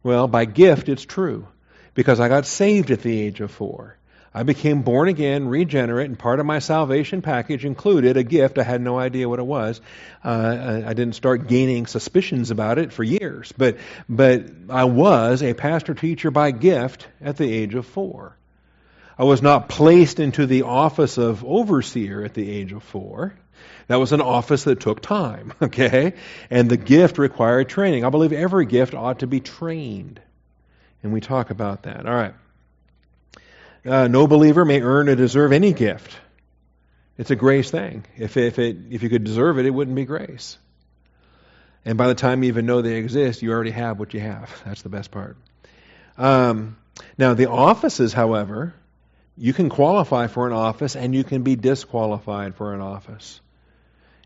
[0.02, 1.48] Well, by gift, it's true.
[1.94, 3.98] Because I got saved at the age of four.
[4.36, 8.58] I became born again, regenerate, and part of my salvation package included a gift.
[8.58, 9.80] I had no idea what it was.
[10.24, 13.78] Uh, I didn't start gaining suspicions about it for years, but
[14.10, 18.36] but I was a pastor teacher by gift at the age of four.
[19.18, 23.34] I was not placed into the office of overseer at the age of four.
[23.88, 26.14] That was an office that took time, okay?
[26.50, 28.06] And the gift required training.
[28.06, 30.20] I believe every gift ought to be trained.
[31.04, 32.06] And we talk about that.
[32.06, 32.34] All right.
[33.86, 36.16] Uh, no believer may earn or deserve any gift.
[37.18, 38.06] It's a grace thing.
[38.18, 40.58] If, if, it, if you could deserve it, it wouldn't be grace.
[41.86, 44.62] And by the time you even know they exist, you already have what you have.
[44.66, 45.36] That's the best part.
[46.18, 46.78] Um,
[47.18, 48.74] now, the offices, however,
[49.38, 53.42] you can qualify for an office and you can be disqualified for an office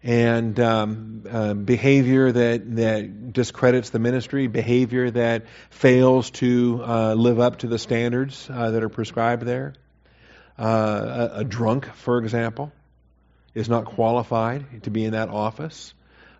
[0.03, 7.39] and um, uh, behavior that, that discredits the ministry, behavior that fails to uh, live
[7.39, 9.73] up to the standards uh, that are prescribed there.
[10.57, 12.71] Uh, a, a, drunk, for example,
[13.53, 15.93] is not qualified to be in that office.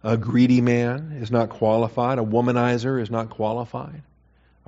[0.04, 2.20] A greedy man is not qualified.
[2.20, 4.02] A womanizer is not qualified.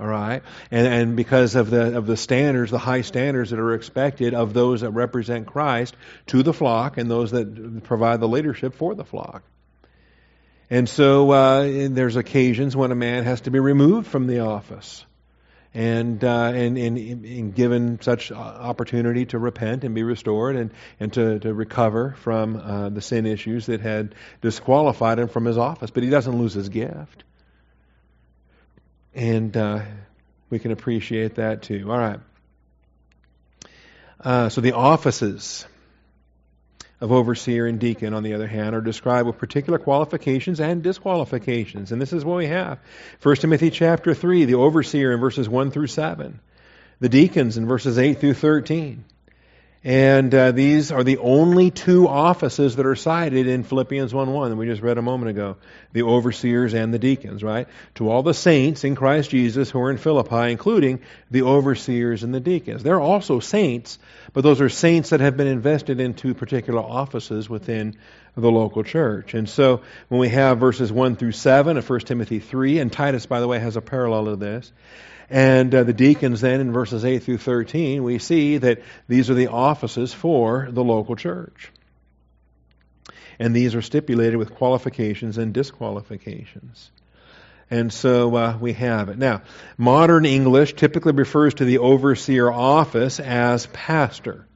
[0.00, 3.74] All right, and and because of the of the standards, the high standards that are
[3.74, 5.94] expected of those that represent Christ
[6.28, 9.42] to the flock, and those that provide the leadership for the flock.
[10.70, 15.04] And so uh, there's occasions when a man has to be removed from the office,
[15.74, 21.12] and uh, and, and, and given such opportunity to repent and be restored, and and
[21.12, 25.90] to to recover from uh, the sin issues that had disqualified him from his office.
[25.90, 27.24] But he doesn't lose his gift.
[29.14, 29.82] And uh,
[30.50, 31.90] we can appreciate that too.
[31.90, 32.20] All right.
[34.22, 35.66] Uh, so the offices
[37.00, 41.92] of overseer and deacon, on the other hand, are described with particular qualifications and disqualifications.
[41.92, 42.78] And this is what we have.
[43.22, 46.38] 1 Timothy chapter 3, the overseer in verses 1 through 7,
[47.00, 49.04] the deacons in verses 8 through 13.
[49.82, 54.56] And uh, these are the only two offices that are cited in Philippians 1:1 that
[54.56, 55.56] we just read a moment ago,
[55.94, 57.66] the overseers and the deacons, right?
[57.94, 61.00] To all the saints in Christ Jesus who are in Philippi, including
[61.30, 62.82] the overseers and the deacons.
[62.82, 63.98] They're also saints,
[64.34, 67.96] but those are saints that have been invested into particular offices within
[68.36, 69.32] the local church.
[69.32, 73.24] And so when we have verses 1 through 7 of 1 Timothy 3, and Titus,
[73.24, 74.72] by the way, has a parallel to this,
[75.30, 79.34] and uh, the deacons, then, in verses 8 through 13, we see that these are
[79.34, 81.70] the offices for the local church.
[83.38, 86.90] And these are stipulated with qualifications and disqualifications.
[87.70, 89.18] And so uh, we have it.
[89.18, 89.42] Now,
[89.78, 94.46] modern English typically refers to the overseer office as pastor.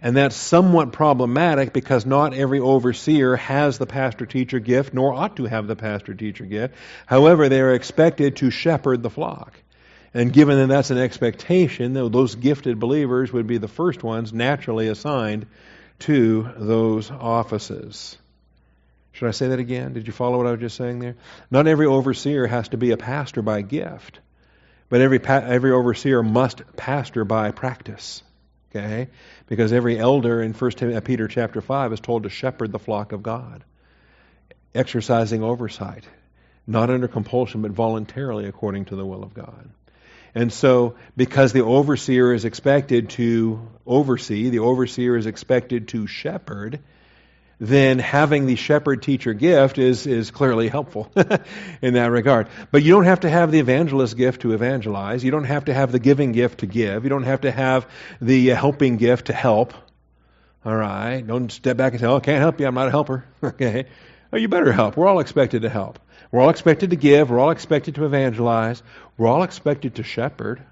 [0.00, 5.36] And that's somewhat problematic because not every overseer has the pastor teacher gift, nor ought
[5.36, 6.76] to have the pastor teacher gift.
[7.06, 9.58] However, they are expected to shepherd the flock.
[10.14, 14.88] And given that that's an expectation, those gifted believers would be the first ones naturally
[14.88, 15.46] assigned
[16.00, 18.16] to those offices.
[19.12, 19.94] Should I say that again?
[19.94, 21.16] Did you follow what I was just saying there?
[21.50, 24.20] Not every overseer has to be a pastor by gift,
[24.88, 28.22] but every every overseer must pastor by practice.
[28.70, 29.08] Okay?
[29.46, 33.12] Because every elder in 1 uh, Peter chapter 5 is told to shepherd the flock
[33.12, 33.64] of God,
[34.74, 36.04] exercising oversight,
[36.66, 39.70] not under compulsion, but voluntarily according to the will of God.
[40.38, 46.78] And so, because the overseer is expected to oversee, the overseer is expected to shepherd,
[47.58, 51.10] then having the shepherd teacher gift is, is clearly helpful
[51.82, 52.46] in that regard.
[52.70, 55.24] But you don't have to have the evangelist gift to evangelize.
[55.24, 57.02] You don't have to have the giving gift to give.
[57.02, 57.88] You don't have to have
[58.20, 59.74] the uh, helping gift to help.
[60.64, 61.20] All right?
[61.20, 62.68] Don't step back and say, oh, I can't help you.
[62.68, 63.24] I'm not a helper.
[63.42, 63.86] okay?
[64.32, 64.96] Oh, you better help.
[64.96, 65.98] We're all expected to help.
[66.30, 67.30] We're all expected to give.
[67.30, 68.82] We're all expected to evangelize.
[69.16, 70.62] We're all expected to shepherd,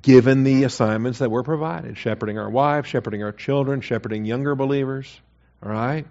[0.00, 5.20] given the assignments that we're provided shepherding our wives, shepherding our children, shepherding younger believers.
[5.62, 6.06] All right?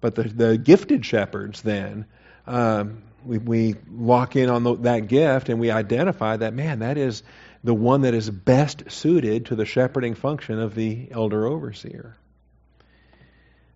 [0.00, 2.06] But the, the gifted shepherds, then,
[2.46, 6.98] um, we, we lock in on the, that gift and we identify that, man, that
[6.98, 7.22] is
[7.62, 12.16] the one that is best suited to the shepherding function of the elder overseer.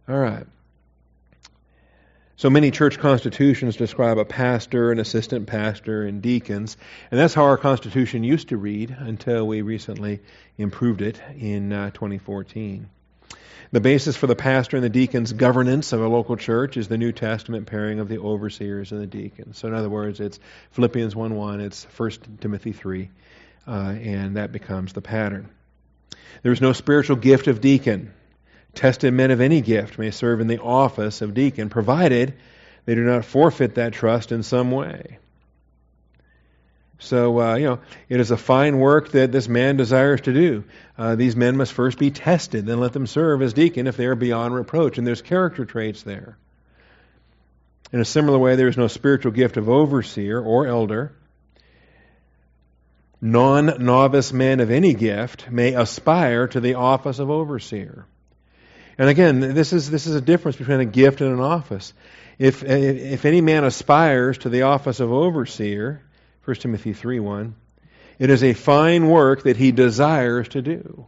[0.08, 0.46] All right.
[2.36, 6.76] So many church constitutions describe a pastor, an assistant pastor, and deacons,
[7.10, 10.20] and that's how our constitution used to read until we recently
[10.56, 12.88] improved it in uh, 2014.
[13.70, 16.98] The basis for the pastor and the deacon's governance of a local church is the
[16.98, 19.58] New Testament pairing of the overseers and the deacons.
[19.58, 20.38] So, in other words, it's
[20.72, 22.10] Philippians 1 1, it's 1
[22.40, 23.10] Timothy 3,
[23.66, 25.50] uh, and that becomes the pattern.
[26.42, 28.12] There is no spiritual gift of deacon.
[28.74, 32.34] Tested men of any gift may serve in the office of deacon, provided
[32.84, 35.18] they do not forfeit that trust in some way.
[36.98, 40.64] So, uh, you know, it is a fine work that this man desires to do.
[40.96, 44.06] Uh, these men must first be tested, then let them serve as deacon if they
[44.06, 44.98] are beyond reproach.
[44.98, 46.38] And there's character traits there.
[47.92, 51.12] In a similar way, there is no spiritual gift of overseer or elder.
[53.20, 58.06] Non novice men of any gift may aspire to the office of overseer.
[58.98, 61.94] And again, this is this is a difference between a gift and an office.
[62.38, 66.02] If if any man aspires to the office of overseer,
[66.44, 67.54] 1 Timothy 3 1,
[68.18, 71.06] it is a fine work that he desires to do.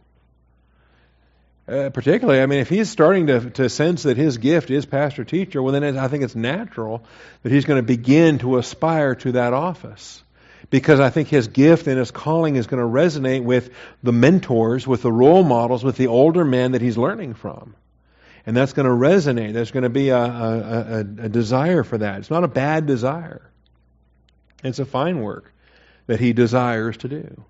[1.67, 5.23] Uh, particularly, I mean, if he's starting to, to sense that his gift is pastor
[5.23, 7.03] teacher, well, then I think it's natural
[7.41, 10.23] that he's going to begin to aspire to that office.
[10.69, 13.71] Because I think his gift and his calling is going to resonate with
[14.03, 17.75] the mentors, with the role models, with the older men that he's learning from.
[18.45, 19.53] And that's going to resonate.
[19.53, 22.19] There's going to be a, a, a, a desire for that.
[22.19, 23.49] It's not a bad desire,
[24.63, 25.51] it's a fine work
[26.07, 27.43] that he desires to do.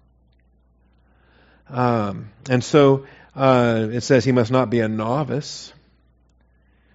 [1.70, 3.06] Um, and so
[3.36, 5.74] uh, it says he must not be a novice,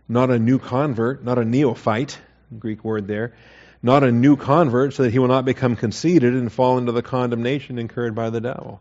[0.08, 2.18] not a new convert, not a neophyte,
[2.58, 3.34] Greek word there,
[3.82, 7.02] not a new convert, so that he will not become conceited and fall into the
[7.02, 8.80] condemnation incurred by the devil.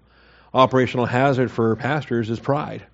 [0.54, 2.86] Operational hazard for pastors is pride.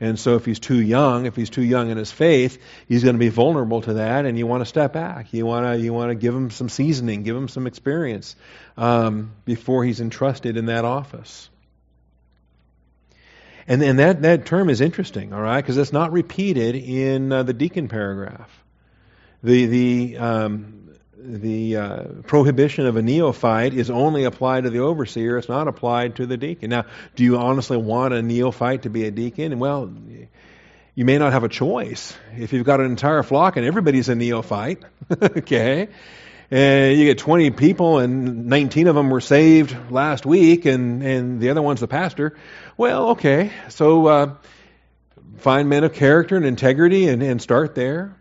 [0.00, 3.16] And so if he's too young, if he's too young in his faith, he's going
[3.16, 5.32] to be vulnerable to that, and you want to step back.
[5.32, 8.36] You want to you want to give him some seasoning, give him some experience
[8.76, 11.50] um, before he's entrusted in that office.
[13.66, 17.42] And and that that term is interesting, all right, because it's not repeated in uh,
[17.42, 18.50] the deacon paragraph.
[19.42, 20.77] The the um,
[21.20, 25.36] the uh, prohibition of a neophyte is only applied to the overseer.
[25.36, 26.70] It's not applied to the deacon.
[26.70, 26.84] Now,
[27.16, 29.58] do you honestly want a neophyte to be a deacon?
[29.58, 29.92] Well,
[30.94, 32.16] you may not have a choice.
[32.36, 34.84] If you've got an entire flock and everybody's a neophyte,
[35.22, 35.88] okay,
[36.50, 41.40] and you get 20 people and 19 of them were saved last week and, and
[41.40, 42.36] the other one's the pastor,
[42.76, 44.34] well, okay, so uh,
[45.38, 48.14] find men of character and integrity and, and start there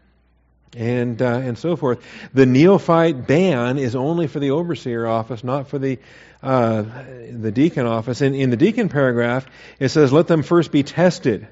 [0.76, 2.03] and uh, and so forth.
[2.34, 5.99] The neophyte ban is only for the overseer office, not for the
[6.43, 6.84] uh,
[7.32, 8.22] the deacon office.
[8.22, 9.45] And in the deacon paragraph,
[9.80, 11.47] it says, "Let them first be tested."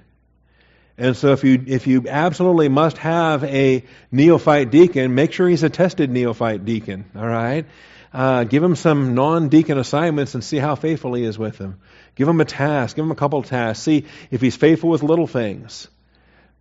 [0.97, 5.63] And so, if you if you absolutely must have a neophyte deacon, make sure he's
[5.63, 7.05] a tested neophyte deacon.
[7.15, 7.65] All right,
[8.13, 11.79] uh, give him some non-deacon assignments and see how faithful he is with them.
[12.15, 12.95] Give him a task.
[12.95, 13.83] Give him a couple tasks.
[13.83, 15.89] See if he's faithful with little things.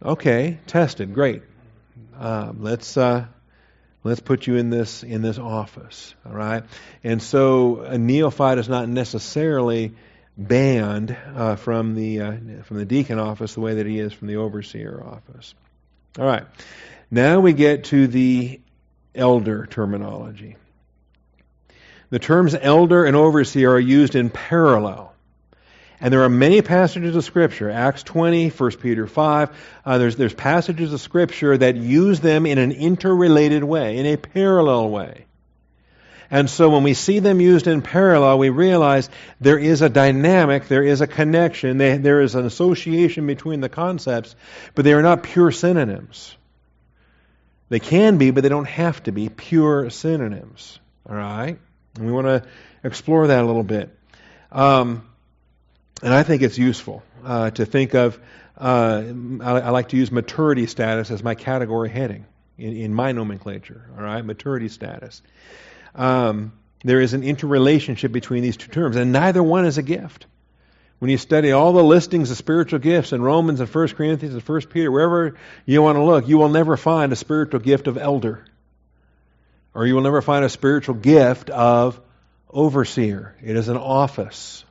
[0.05, 1.42] Okay, tested, great.
[2.18, 3.26] Uh, let's uh,
[4.03, 6.64] let's put you in this in this office, all right?
[7.03, 9.92] And so a neophyte is not necessarily
[10.36, 14.28] banned uh, from the uh, from the deacon office the way that he is from
[14.28, 15.55] the overseer office.
[16.18, 16.45] All right.
[17.11, 18.61] Now we get to the
[19.14, 20.57] elder terminology.
[22.11, 25.13] The terms elder and overseer are used in parallel.
[26.01, 29.51] And there are many passages of Scripture, Acts 20, 1 Peter 5,
[29.84, 34.16] uh, there's, there's passages of Scripture that use them in an interrelated way, in a
[34.16, 35.24] parallel way.
[36.30, 39.09] And so when we see them used in parallel, we realize
[39.40, 43.68] there is a dynamic, there is a connection, they, there is an association between the
[43.68, 44.34] concepts,
[44.74, 46.34] but they are not pure synonyms.
[47.68, 50.78] They can be, but they don't have to be pure synonyms.
[51.09, 51.59] All right?
[51.97, 52.45] And we want to
[52.82, 53.97] explore that a little bit.
[54.51, 55.07] Um,
[56.05, 58.20] and I think it's useful uh, to think of,
[58.59, 59.02] uh,
[59.40, 62.26] I, I, like to use maturity status as my category heading
[62.59, 64.22] in, in my nomenclature, all right?
[64.22, 65.22] Maturity status.
[65.94, 66.52] Um,
[66.84, 70.26] there is an interrelationship between these two terms, and neither one is a gift.
[70.98, 74.46] When you study all the listings of spiritual gifts in Romans and 1 Corinthians and
[74.46, 77.96] 1 Peter, wherever you want to look, you will never find a spiritual gift of
[77.96, 78.44] elder.
[79.72, 81.98] Or you will never find a spiritual gift of
[82.50, 83.34] overseer.
[83.42, 84.66] It is an office.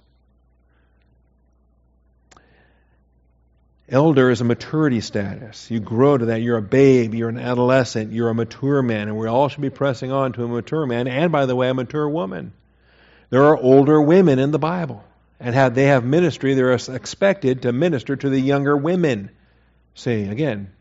[3.94, 5.70] Elder is a maturity status.
[5.70, 6.42] You grow to that.
[6.42, 9.70] You're a babe, you're an adolescent, you're a mature man, and we all should be
[9.70, 12.54] pressing on to a mature man, and by the way, a mature woman.
[13.30, 15.04] There are older women in the Bible,
[15.40, 16.56] and have, they have ministry.
[16.56, 19.30] They're expected to minister to the younger women.
[19.94, 20.74] See, again,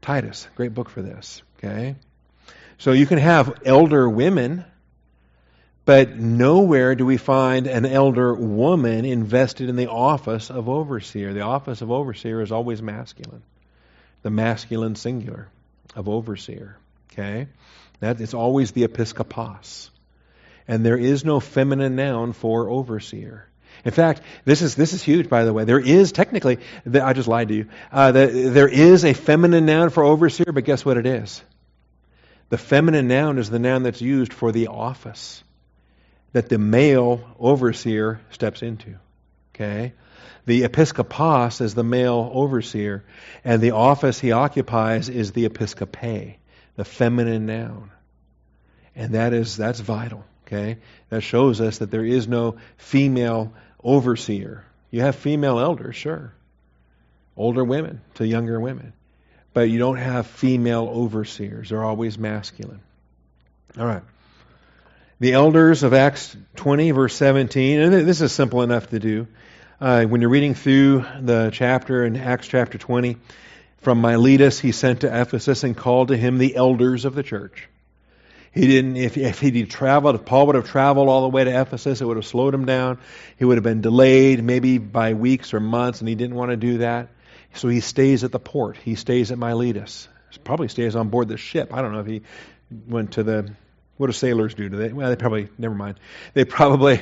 [0.00, 1.42] Titus, great book for this.
[1.58, 1.96] Okay?
[2.78, 4.64] So you can have elder women
[5.84, 11.34] but nowhere do we find an elder woman invested in the office of overseer.
[11.34, 13.42] The office of overseer is always masculine,
[14.22, 15.48] the masculine singular
[15.94, 16.78] of overseer.
[17.12, 17.48] Okay?
[18.00, 19.90] That, it's always the episkopos.
[20.66, 23.46] And there is no feminine noun for overseer.
[23.84, 25.64] In fact, this is this is huge, by the way.
[25.64, 26.58] There is technically,
[26.90, 27.66] I just lied to you.
[27.92, 31.42] Uh, the, there is a feminine noun for overseer, but guess what it is?
[32.48, 35.42] The feminine noun is the noun that's used for the office
[36.34, 38.96] that the male overseer steps into.
[39.54, 39.94] Okay?
[40.46, 43.04] The episkopos is the male overseer,
[43.44, 46.36] and the office he occupies is the episcope,
[46.76, 47.90] the feminine noun.
[48.96, 50.24] And that is that's vital.
[50.46, 50.78] Okay?
[51.08, 54.64] That shows us that there is no female overseer.
[54.90, 56.34] You have female elders, sure.
[57.36, 58.92] Older women to younger women.
[59.52, 61.68] But you don't have female overseers.
[61.68, 62.80] They're always masculine.
[63.78, 64.02] All right
[65.24, 69.26] the elders of Acts 20, verse 17, and this is simple enough to do.
[69.80, 73.16] Uh, when you're reading through the chapter in Acts chapter 20,
[73.78, 77.70] from Miletus he sent to Ephesus and called to him the elders of the church.
[78.52, 81.58] He didn't, if, if he'd traveled, if Paul would have traveled all the way to
[81.58, 82.98] Ephesus, it would have slowed him down.
[83.38, 86.58] He would have been delayed maybe by weeks or months, and he didn't want to
[86.58, 87.08] do that.
[87.54, 88.76] So he stays at the port.
[88.76, 90.06] He stays at Miletus.
[90.44, 91.72] Probably stays on board the ship.
[91.72, 92.20] I don't know if he
[92.86, 93.54] went to the
[93.96, 94.68] what do sailors do?
[94.68, 94.92] Do they?
[94.92, 95.48] Well, they probably.
[95.58, 95.98] Never mind.
[96.34, 97.00] They probably.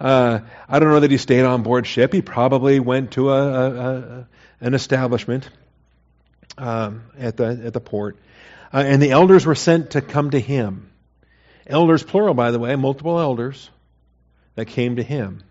[0.00, 2.12] Uh, I don't know that he stayed on board ship.
[2.12, 4.28] He probably went to a, a, a
[4.60, 5.48] an establishment
[6.56, 8.16] um, at the at the port,
[8.72, 10.90] uh, and the elders were sent to come to him.
[11.66, 13.68] Elders, plural, by the way, multiple elders
[14.54, 15.42] that came to him.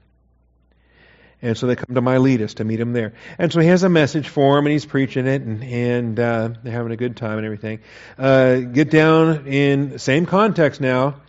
[1.42, 3.14] And so they come to Miletus to meet him there.
[3.38, 6.50] And so he has a message for him, and he's preaching it, and, and uh,
[6.64, 7.80] they're having a good time and everything.
[8.18, 11.22] Uh, get down in same context now,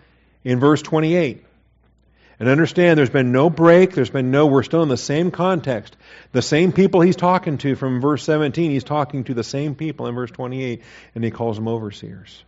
[0.45, 1.45] in verse 28.
[2.41, 5.97] And understand there's been no break, there's been no, we're still in the same context.
[6.33, 10.07] The same people he's talking to from verse 17, he's talking to the same people
[10.07, 10.83] in verse 28,
[11.15, 12.45] and he calls them overseers.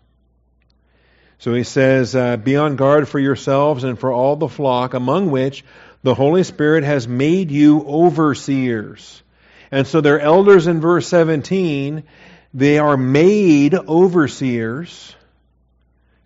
[1.38, 5.30] So he says, uh, Be on guard for yourselves and for all the flock, among
[5.30, 5.64] which
[6.02, 9.22] the Holy Spirit has made you overseers.
[9.70, 12.04] And so their elders in verse 17,
[12.54, 15.14] they are made overseers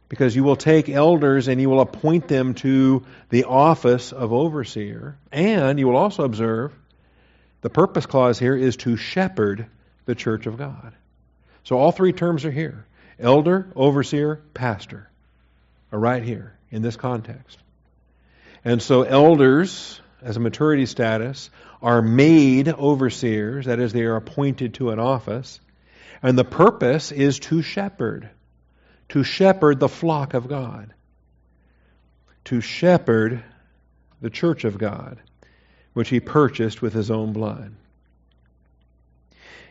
[0.09, 5.19] because you will take elders and you will appoint them to the office of overseer.
[5.33, 6.73] And you will also observe
[7.63, 9.67] the purpose clause here is to shepherd
[10.05, 10.93] the church of God.
[11.65, 12.85] So all three terms are here
[13.19, 15.09] elder, overseer, pastor
[15.93, 17.59] are right here in this context.
[18.65, 21.51] And so elders, as a maturity status,
[21.83, 25.61] are made overseers, that is, they are appointed to an office.
[26.23, 28.31] And the purpose is to shepherd,
[29.11, 30.95] to shepherd the flock of God,
[32.47, 33.45] to shepherd
[34.23, 35.19] the church of God,
[35.93, 37.75] which he purchased with his own blood.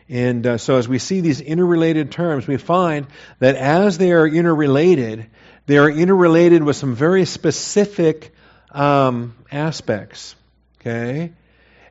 [0.08, 3.06] And uh, so, as we see these interrelated terms, we find
[3.38, 5.30] that as they are interrelated,
[5.66, 8.34] they are interrelated with some very specific
[8.74, 10.36] um, aspects.
[10.80, 11.32] Okay,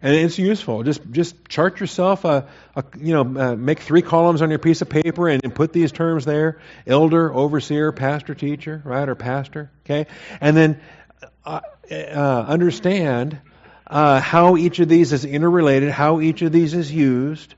[0.02, 0.84] and it's useful.
[0.84, 4.82] Just just chart yourself a, a you know uh, make three columns on your piece
[4.82, 9.72] of paper and, and, put these terms there: elder, overseer, pastor, teacher, right, or pastor.
[9.86, 10.06] Okay,
[10.42, 10.82] and then
[11.46, 13.40] uh, uh, understand
[13.88, 17.56] uh, how each of these is interrelated, how each of these is used.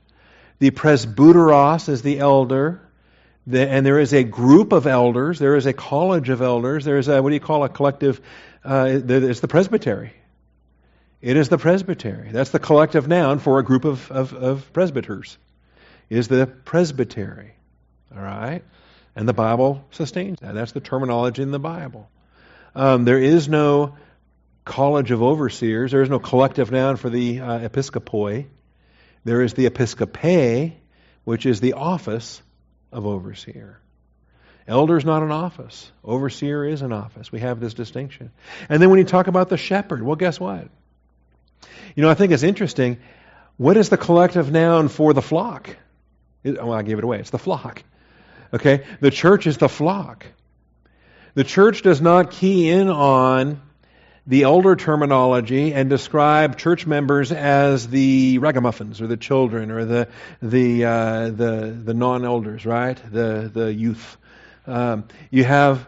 [0.58, 2.80] The presbyteros is the elder.
[3.46, 5.38] The, and there is a group of elders.
[5.38, 6.84] There is a college of elders.
[6.84, 8.20] There is a, what do you call a collective?
[8.64, 10.12] Uh, it's the presbytery.
[11.22, 12.30] It is the presbytery.
[12.32, 15.38] That's the collective noun for a group of, of, of presbyters.
[16.10, 17.52] Is the presbytery.
[18.14, 18.62] All right?
[19.14, 20.54] And the Bible sustains that.
[20.54, 22.08] That's the terminology in the Bible.
[22.74, 23.96] Um, there is no
[24.64, 25.92] college of overseers.
[25.92, 28.46] There is no collective noun for the uh, episcopoi.
[29.24, 30.74] There is the episcope,
[31.24, 32.42] which is the office
[32.96, 33.78] of overseer.
[34.66, 35.92] Elder is not an office.
[36.02, 37.30] Overseer is an office.
[37.30, 38.30] We have this distinction.
[38.70, 40.68] And then when you talk about the shepherd, well, guess what?
[41.94, 42.96] You know, I think it's interesting.
[43.58, 45.76] What is the collective noun for the flock?
[46.42, 47.20] It, well, I gave it away.
[47.20, 47.82] It's the flock.
[48.52, 48.84] Okay?
[49.00, 50.24] The church is the flock.
[51.34, 53.60] The church does not key in on
[54.26, 60.08] the older terminology and describe church members as the ragamuffins or the children or the
[60.42, 62.98] the uh, the the non-elders, right?
[63.10, 64.16] The the youth.
[64.66, 65.86] Um, you have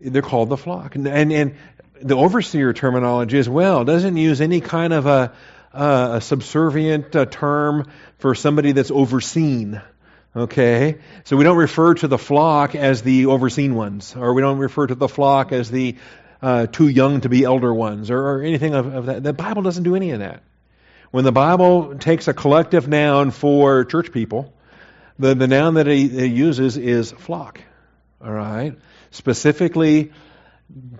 [0.00, 1.56] they're called the flock, and, and, and
[2.00, 5.32] the overseer terminology as well doesn't use any kind of a,
[5.72, 9.82] a subservient uh, term for somebody that's overseen.
[10.36, 10.98] Okay?
[11.24, 14.86] So we don't refer to the flock as the overseen ones, or we don't refer
[14.86, 15.96] to the flock as the
[16.40, 19.22] uh, too young to be elder ones or, or anything of, of, that.
[19.22, 20.42] The Bible doesn't do any of that.
[21.10, 24.52] When the Bible takes a collective noun for church people,
[25.18, 27.60] the, the noun that it, it uses is flock.
[28.22, 28.78] All right?
[29.10, 30.12] Specifically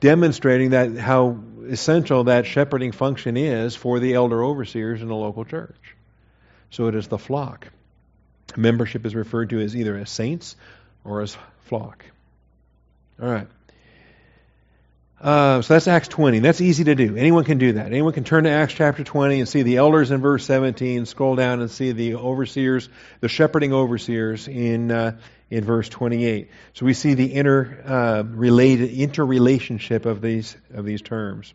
[0.01, 5.45] demonstrating that how essential that shepherding function is for the elder overseers in the local
[5.45, 5.95] church.
[6.71, 7.69] So it is the flock.
[8.57, 10.57] Membership is referred to as either as saints
[11.05, 11.37] or as
[11.67, 12.05] flock.
[13.21, 13.49] All right.
[15.21, 16.39] Uh, so that's Acts 20.
[16.39, 17.17] That's easy to do.
[17.17, 17.87] Anyone can do that.
[17.87, 21.35] Anyone can turn to Acts chapter 20 and see the elders in verse 17, scroll
[21.35, 22.89] down and see the overseers,
[23.21, 25.19] the shepherding overseers in, uh,
[25.51, 26.51] in verse 28.
[26.75, 31.53] So we see the inter, uh, related, interrelationship of these, of these terms.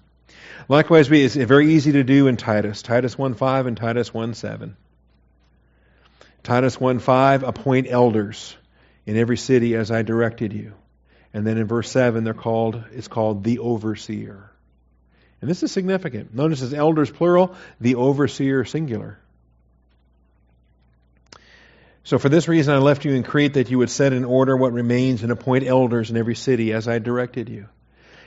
[0.67, 2.81] Likewise, we, it's very easy to do in Titus.
[2.81, 4.73] Titus 1.5 and Titus 1.7.
[6.43, 8.57] Titus 1.5, appoint elders
[9.05, 10.73] in every city as I directed you.
[11.33, 14.51] And then in verse 7, they're called, it's called the overseer.
[15.41, 16.33] And this is significant.
[16.33, 19.19] Notice as elders plural, the overseer singular.
[22.05, 24.55] So for this reason I left you in Crete that you would set in order
[24.55, 27.67] what remains and appoint elders in every city as I directed you.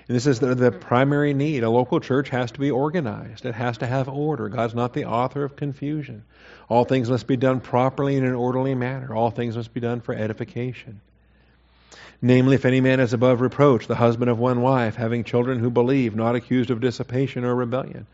[0.09, 1.65] And this is the, the, primary need.
[1.65, 3.45] A local church has to be organized.
[3.45, 4.49] It has to have order.
[4.49, 6.25] God's not the author of confusion.
[6.69, 9.15] All things must be done properly in an orderly manner.
[9.15, 11.01] All things must be done for edification.
[12.23, 15.71] Namely, if any man is above reproach, the husband of one wife, having children who
[15.71, 18.07] believe, not accused of dissipation or rebellion.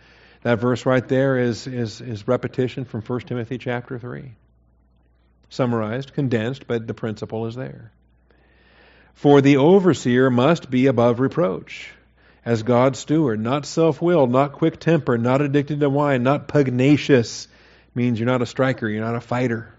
[0.43, 4.33] That verse right there is, is, is repetition from 1 Timothy chapter 3.
[5.51, 7.93] Summarized, condensed, but the principle is there.
[9.15, 11.91] For the overseer must be above reproach,
[12.45, 17.47] as God's steward, not self willed, not quick tempered, not addicted to wine, not pugnacious,
[17.95, 19.73] means you're not a striker, you're not a fighter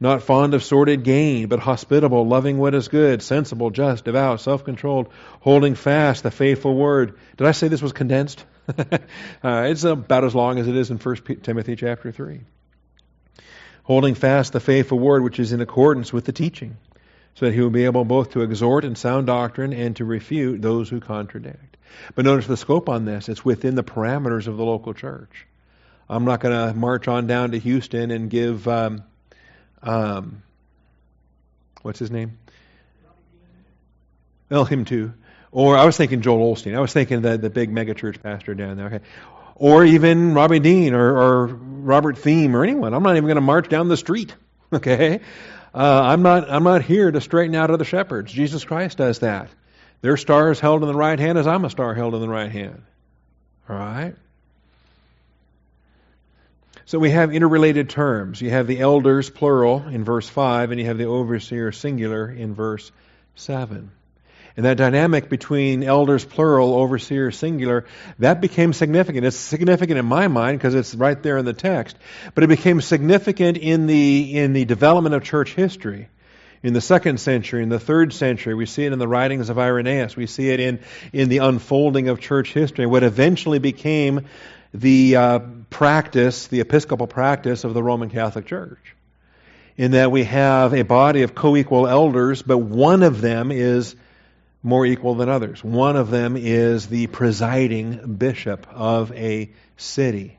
[0.00, 4.64] not fond of sordid gain, but hospitable, loving what is good, sensible, just, devout, self
[4.64, 5.08] controlled,
[5.40, 7.18] holding fast the faithful word.
[7.36, 8.44] Did I say this was condensed?
[8.78, 8.98] uh,
[9.42, 12.40] it's about as long as it is in 1 Timothy chapter 3.
[13.82, 16.76] Holding fast the faithful word which is in accordance with the teaching,
[17.34, 20.60] so that he will be able both to exhort in sound doctrine and to refute
[20.60, 21.76] those who contradict.
[22.14, 23.28] But notice the scope on this.
[23.28, 25.46] It's within the parameters of the local church.
[26.08, 29.04] I'm not going to march on down to Houston and give, um,
[29.82, 30.42] um,
[31.82, 32.38] what's his name?
[34.50, 35.12] Well, him too.
[35.50, 36.76] Or I was thinking Joel Osteen.
[36.76, 38.86] I was thinking the, the big megachurch pastor down there.
[38.86, 39.00] Okay.
[39.54, 42.94] Or even Robbie Dean or, or Robert Thieme or anyone.
[42.94, 44.34] I'm not even going to march down the street.
[44.70, 45.20] Okay.
[45.74, 46.50] Uh, I'm not.
[46.50, 48.30] I'm not here to straighten out other shepherds.
[48.30, 49.48] Jesus Christ does that.
[50.02, 52.28] Their star is held in the right hand as I'm a star held in the
[52.28, 52.82] right hand.
[53.66, 54.14] All right.
[56.88, 58.40] So we have interrelated terms.
[58.40, 62.54] You have the elders, plural, in verse 5, and you have the overseer, singular, in
[62.54, 62.90] verse
[63.34, 63.90] 7.
[64.56, 67.84] And that dynamic between elders, plural, overseer, singular,
[68.20, 69.26] that became significant.
[69.26, 71.94] It's significant in my mind because it's right there in the text.
[72.34, 76.08] But it became significant in the, in the development of church history.
[76.62, 79.58] In the second century, in the third century, we see it in the writings of
[79.58, 80.16] Irenaeus.
[80.16, 80.80] We see it in,
[81.12, 82.86] in the unfolding of church history.
[82.86, 84.24] What eventually became
[84.72, 88.94] the uh, practice, the episcopal practice of the Roman Catholic Church.
[89.76, 93.94] In that we have a body of co equal elders, but one of them is
[94.62, 95.62] more equal than others.
[95.62, 100.36] One of them is the presiding bishop of a city,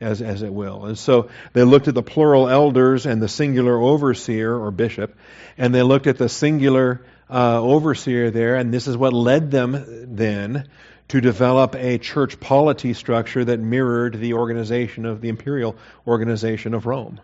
[0.00, 0.86] as, as it will.
[0.86, 5.16] And so they looked at the plural elders and the singular overseer or bishop,
[5.58, 10.14] and they looked at the singular uh, overseer there, and this is what led them
[10.14, 10.68] then
[11.08, 15.76] to develop a church polity structure that mirrored the organization of the imperial
[16.06, 17.20] organization of Rome.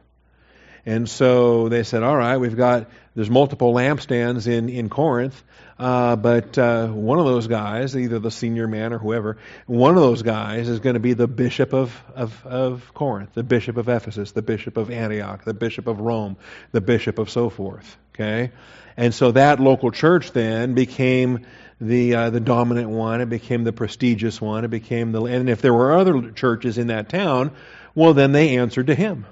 [0.84, 5.40] And so they said, all right, we've got, there's multiple lampstands in, in Corinth,
[5.78, 10.02] uh, but uh, one of those guys, either the senior man or whoever, one of
[10.02, 13.88] those guys is going to be the bishop of, of, of Corinth, the bishop of
[13.88, 16.36] Ephesus, the bishop of Antioch, the bishop of Rome,
[16.72, 17.96] the bishop of so forth.
[18.14, 18.50] Okay?
[18.96, 21.46] And so that local church then became
[21.82, 23.20] the uh, the dominant one.
[23.20, 24.64] It became the prestigious one.
[24.64, 27.50] It became the and if there were other churches in that town,
[27.94, 29.26] well then they answered to him.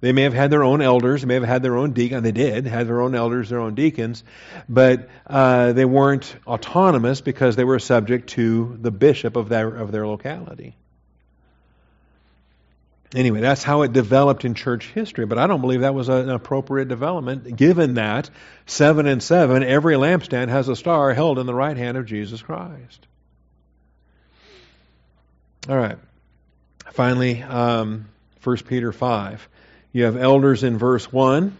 [0.00, 2.24] They may have had their own elders, they may have had their own deacons.
[2.24, 4.24] They did had their own elders, their own deacons,
[4.68, 9.92] but uh, they weren't autonomous because they were subject to the bishop of their of
[9.92, 10.76] their locality.
[13.14, 16.30] Anyway, that's how it developed in church history, but I don't believe that was an
[16.30, 18.30] appropriate development, given that
[18.64, 22.40] seven and seven, every lampstand has a star held in the right hand of Jesus
[22.40, 23.06] Christ.
[25.68, 25.98] All right.
[26.92, 28.08] Finally, um,
[28.42, 29.48] 1 Peter 5.
[29.92, 31.56] You have elders in verse 1,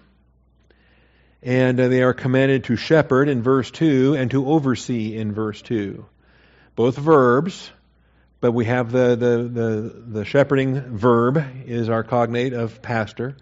[1.42, 5.60] and uh, they are commanded to shepherd in verse 2 and to oversee in verse
[5.62, 6.04] 2.
[6.74, 7.70] Both verbs
[8.42, 13.36] but we have the, the, the, the shepherding verb is our cognate of pastor,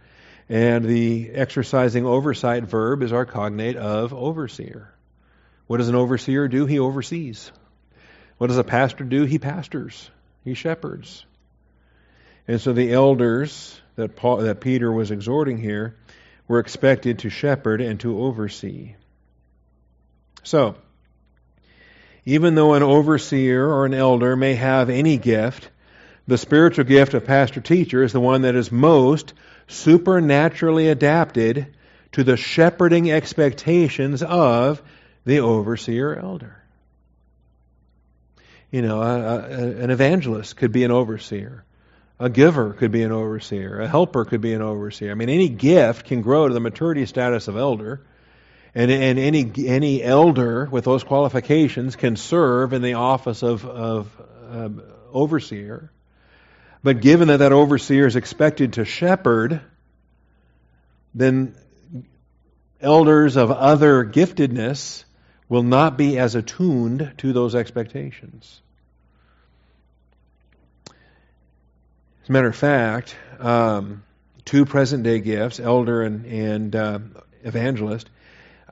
[0.47, 4.93] and the exercising oversight verb is our cognate of overseer.
[5.67, 6.67] What does an overseer do?
[6.67, 7.51] He oversees.
[8.37, 9.25] What does a pastor do?
[9.25, 10.11] He pastors.
[10.45, 11.25] He shepherds.
[12.47, 15.97] And so the elders that Paul, that Peter was exhorting here
[16.47, 18.97] were expected to shepherd and to oversee.
[20.43, 20.77] So,
[22.25, 25.71] even though an overseer or an elder may have any gift,
[26.27, 29.33] the spiritual gift of pastor teacher is the one that is most
[29.67, 31.67] supernaturally adapted
[32.13, 34.83] to the shepherding expectations of
[35.25, 36.57] the overseer elder.
[38.71, 39.37] You know, a, a,
[39.83, 41.65] an evangelist could be an overseer.
[42.19, 43.81] A giver could be an overseer.
[43.81, 45.11] A helper could be an overseer.
[45.11, 48.03] I mean, any gift can grow to the maturity status of elder.
[48.75, 54.23] And, and any, any elder with those qualifications can serve in the office of, of
[54.49, 55.91] um, overseer.
[56.83, 59.61] But given that that overseer is expected to shepherd,
[61.15, 61.55] then
[62.81, 65.05] elders of other giftedness
[65.49, 68.61] will not be as attuned to those expectations.
[72.23, 74.05] As a matter of fact, um,
[74.45, 76.99] two present day gifts, elder and, and uh,
[77.43, 78.09] evangelist,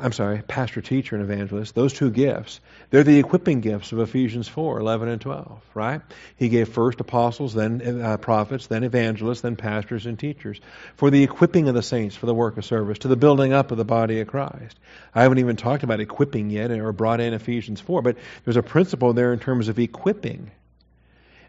[0.01, 4.46] I'm sorry, pastor, teacher, and evangelist, those two gifts, they're the equipping gifts of Ephesians
[4.46, 6.01] 4, 11 and 12, right?
[6.36, 10.61] He gave first apostles, then uh, prophets, then evangelists, then pastors and teachers
[10.94, 13.72] for the equipping of the saints for the work of service, to the building up
[13.72, 14.78] of the body of Christ.
[15.12, 18.62] I haven't even talked about equipping yet or brought in Ephesians 4, but there's a
[18.62, 20.53] principle there in terms of equipping.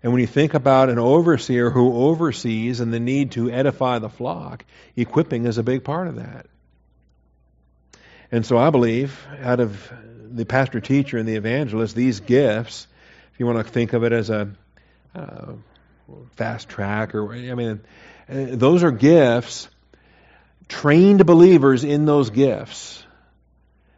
[0.01, 4.09] And when you think about an overseer who oversees and the need to edify the
[4.09, 6.47] flock, equipping is a big part of that.
[8.31, 9.91] And so I believe out of
[10.31, 12.87] the pastor teacher and the evangelist, these gifts,
[13.33, 14.51] if you want to think of it as a
[15.15, 15.53] uh,
[16.35, 17.81] fast track or, I mean,
[18.29, 19.67] uh, those are gifts,
[20.67, 23.03] trained believers in those gifts.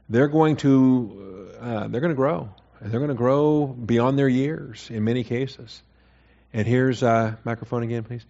[0.09, 2.49] They're going to, uh, they're going to grow.
[2.79, 5.81] And They're going to grow beyond their years in many cases.
[6.53, 8.25] And here's uh, microphone again, please.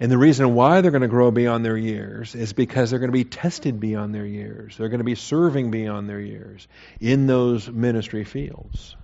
[0.00, 3.12] And the reason why they're going to grow beyond their years is because they're going
[3.12, 4.76] to be tested beyond their years.
[4.76, 6.66] They're going to be serving beyond their years
[7.00, 8.96] in those ministry fields.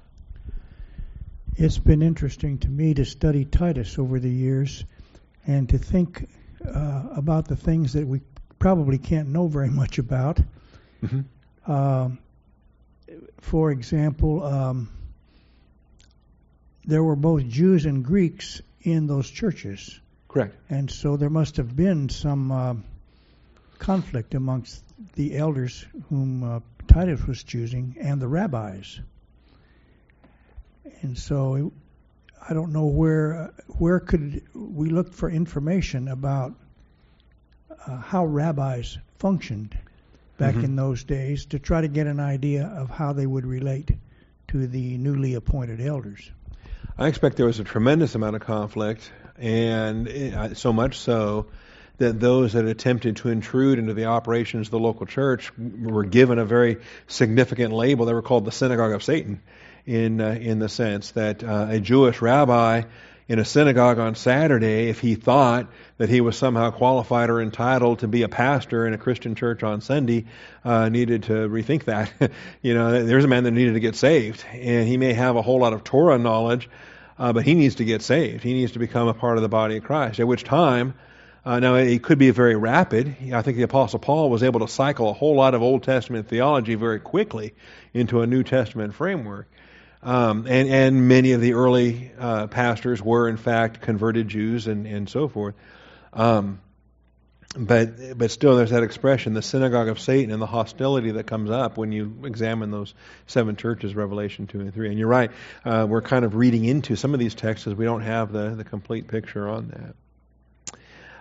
[1.57, 4.85] It's been interesting to me to study Titus over the years
[5.47, 6.29] and to think
[6.67, 8.21] uh, about the things that we
[8.59, 10.41] probably can't know very much about.
[11.03, 11.71] Mm-hmm.
[11.71, 12.19] Um,
[13.41, 14.89] for example, um,
[16.85, 20.00] there were both Jews and Greeks in those churches.
[20.31, 20.55] Correct.
[20.69, 22.75] And so there must have been some uh,
[23.79, 24.83] conflict amongst
[25.15, 29.01] the elders whom uh, Titus was choosing and the rabbis.
[31.03, 31.65] And so it,
[32.49, 36.55] I don't know where where could we look for information about
[37.87, 39.77] uh, how rabbis functioned
[40.39, 40.65] back Mhm.
[40.65, 43.91] in those days to try to get an idea of how they would relate
[44.49, 46.31] to the newly appointed elders.
[46.99, 49.11] I expect there was a tremendous amount of conflict,
[49.41, 51.47] and uh, so much so
[51.99, 56.39] that those that attempted to intrude into the operations of the local church were given
[56.39, 56.79] a very
[57.09, 58.07] significant label.
[58.07, 59.43] They were called the synagogue of Satan,
[59.87, 62.83] in uh, in the sense that uh, a Jewish rabbi
[63.31, 65.69] in a synagogue on Saturday, if he thought
[65.99, 69.63] that he was somehow qualified or entitled to be a pastor in a Christian church
[69.63, 70.27] on Sunday,
[70.65, 72.13] uh, needed to rethink that.
[72.61, 75.43] you know, there's a man that needed to get saved, and he may have a
[75.43, 76.69] whole lot of Torah knowledge,
[77.21, 78.43] uh, but he needs to get saved.
[78.43, 80.19] He needs to become a part of the body of Christ.
[80.19, 80.95] At which time,
[81.45, 83.15] uh, now it could be very rapid.
[83.35, 86.29] I think the Apostle Paul was able to cycle a whole lot of Old Testament
[86.29, 87.53] theology very quickly
[87.93, 89.51] into a New Testament framework.
[90.03, 94.87] Um, and, and many of the early uh, pastors were, in fact, converted Jews and,
[94.87, 95.55] and so forth.
[96.15, 96.59] Um,
[97.57, 101.51] but but still, there's that expression, the synagogue of Satan, and the hostility that comes
[101.51, 102.95] up when you examine those
[103.27, 104.89] seven churches, Revelation two and three.
[104.89, 105.33] And you're right,
[105.65, 108.65] uh, we're kind of reading into some of these texts we don't have the the
[108.65, 109.95] complete picture on that.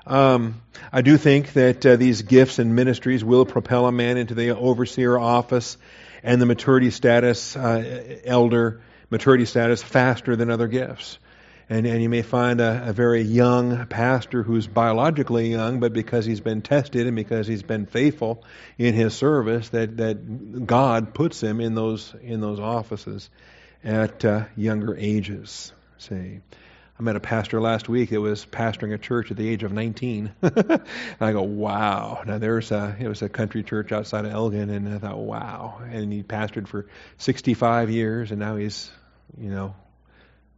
[0.06, 0.62] Um,
[0.92, 4.56] I do think that uh, these gifts and ministries will propel a man into the
[4.56, 5.78] overseer office
[6.24, 11.18] and the maturity status, uh, elder maturity status, faster than other gifts.
[11.70, 16.26] And, and you may find a, a very young pastor who's biologically young, but because
[16.26, 18.44] he's been tested and because he's been faithful
[18.80, 23.30] in his service, that, that God puts him in those in those offices
[23.84, 25.72] at uh, younger ages.
[26.00, 26.42] Say,
[27.00, 29.72] I met a pastor last week that was pastoring a church at the age of
[29.72, 30.34] 19.
[30.42, 30.82] and
[31.22, 32.24] I go, wow.
[32.26, 35.82] Now there's a, it was a country church outside of Elgin, and I thought, wow.
[35.90, 36.88] And he pastored for
[37.20, 38.92] 65 years, and now he's,
[39.40, 39.76] you know,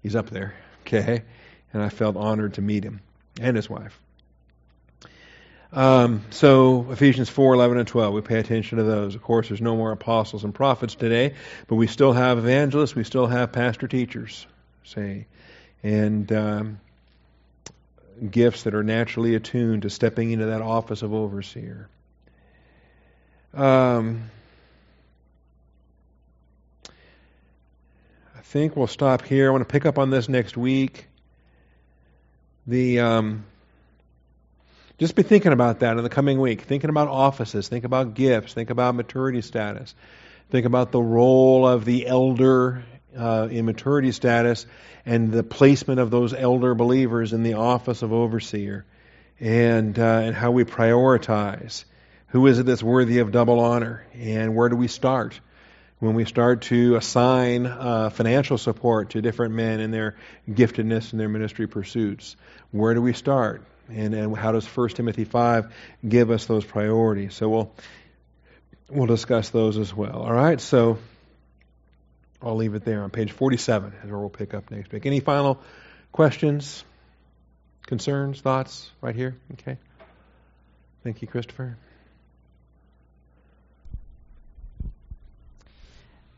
[0.01, 0.55] he's up there.
[0.94, 1.22] Okay,
[1.74, 3.00] and I felt honored to meet him
[3.39, 3.98] and his wife.
[5.72, 9.16] Um, so Ephesians 4, 11 and 12, we pay attention to those.
[9.16, 11.36] Of course, there's no more apostles and prophets today,
[11.68, 14.46] but we still have evangelists, we still have pastor teachers,
[14.84, 15.28] say,
[15.82, 16.82] and um,
[18.30, 21.88] gifts that are naturally attuned to stepping into that office of overseer.
[23.54, 24.30] Um,
[28.52, 29.47] think we'll stop here.
[29.47, 31.08] I want to pick up on this next week.
[32.68, 33.45] The um,
[34.97, 36.64] just be thinking about that in the coming week.
[36.64, 37.70] Thinking about offices.
[37.70, 38.54] Think about gifts.
[38.54, 39.95] Think about maturity status.
[40.49, 42.84] Think about the role of the elder
[43.18, 44.66] uh, in maturity status
[45.06, 48.86] and the placement of those elder believers in the office of overseer,
[49.39, 51.86] and uh, and how we prioritize.
[52.28, 55.39] Who is it that's worthy of double honor, and where do we start?
[56.02, 60.16] When we start to assign uh, financial support to different men in their
[60.49, 62.36] giftedness and their ministry pursuits.
[62.72, 63.64] Where do we start?
[63.88, 65.72] And, and how does 1 Timothy 5
[66.08, 67.36] give us those priorities?
[67.36, 67.72] So we'll,
[68.89, 70.24] we'll discuss those as well.
[70.24, 70.97] All right, so
[72.41, 75.06] I'll leave it there on page 47 is where we'll pick up next week.
[75.06, 75.62] Any final
[76.12, 76.84] questions,
[77.86, 79.36] concerns, thoughts right here?
[79.54, 79.78] Okay.
[81.04, 81.78] Thank you, Christopher.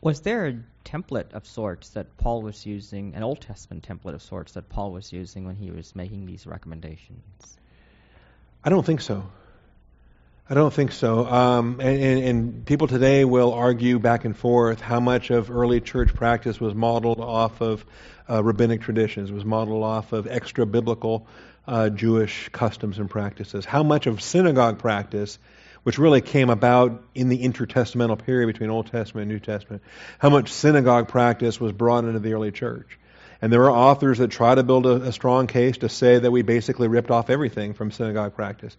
[0.04, 4.22] Was there a template of sorts that Paul was using, an Old Testament template of
[4.22, 7.58] sorts that Paul was using when he was making these recommendations?
[8.66, 9.24] I don't think so.
[10.50, 11.26] I don't think so.
[11.26, 15.80] Um, and, and, and, people today will argue back and forth how much of early
[15.80, 17.86] church practice was modeled off of
[18.30, 21.28] uh, rabbinic traditions, was modeled off of extra biblical
[21.66, 23.64] uh, Jewish customs and practices.
[23.64, 25.40] How much of synagogue practice
[25.84, 29.84] which really came about in the intertestamental period between Old Testament and New Testament,
[30.20, 32.98] how much synagogue practice was brought into the early church.
[33.42, 36.32] And there are authors that try to build a, a, strong case to say that
[36.32, 38.78] we basically ripped off everything from synagogue practice.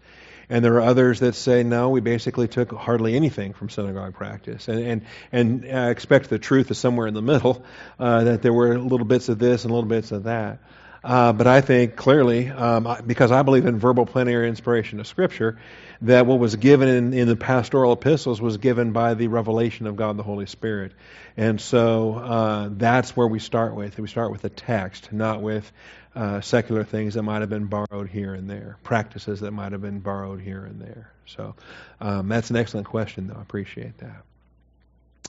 [0.48, 4.68] And there are others that say, no, we basically took hardly anything from synagogue practice.
[4.68, 5.02] And, and,
[5.32, 7.62] and I expect the truth is somewhere in the middle,
[7.98, 10.60] uh, that there were little bits of this and little bits of that.
[11.04, 15.58] Uh, but I think clearly, um, because I believe in verbal plenary inspiration of Scripture,
[16.00, 19.96] that what was given in, in, the pastoral epistles was given by the revelation of
[19.96, 20.92] God the Holy Spirit.
[21.36, 23.98] And so uh, that's where we start with.
[23.98, 25.70] We start with the text, not with
[26.14, 29.82] uh, secular things that might have been borrowed here and there, practices that might have
[29.82, 31.12] been borrowed here and there.
[31.26, 31.54] So
[32.00, 33.36] um, that's an excellent question, though.
[33.36, 34.22] I appreciate that.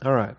[0.05, 0.35] All right.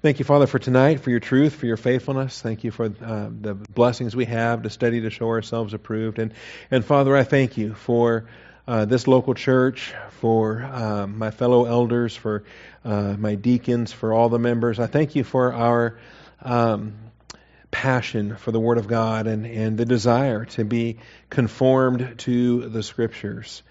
[0.00, 2.40] Thank you, Father, for tonight, for your truth, for your faithfulness.
[2.40, 6.20] Thank you for uh, the blessings we have to study to show ourselves approved.
[6.20, 6.34] And,
[6.70, 8.26] and Father, I thank you for
[8.68, 12.44] uh, this local church, for uh, my fellow elders, for
[12.84, 14.78] uh, my deacons, for all the members.
[14.78, 15.98] I thank you for our
[16.42, 16.94] um,
[17.72, 22.84] passion for the Word of God and, and the desire to be conformed to the
[22.84, 23.64] Scriptures.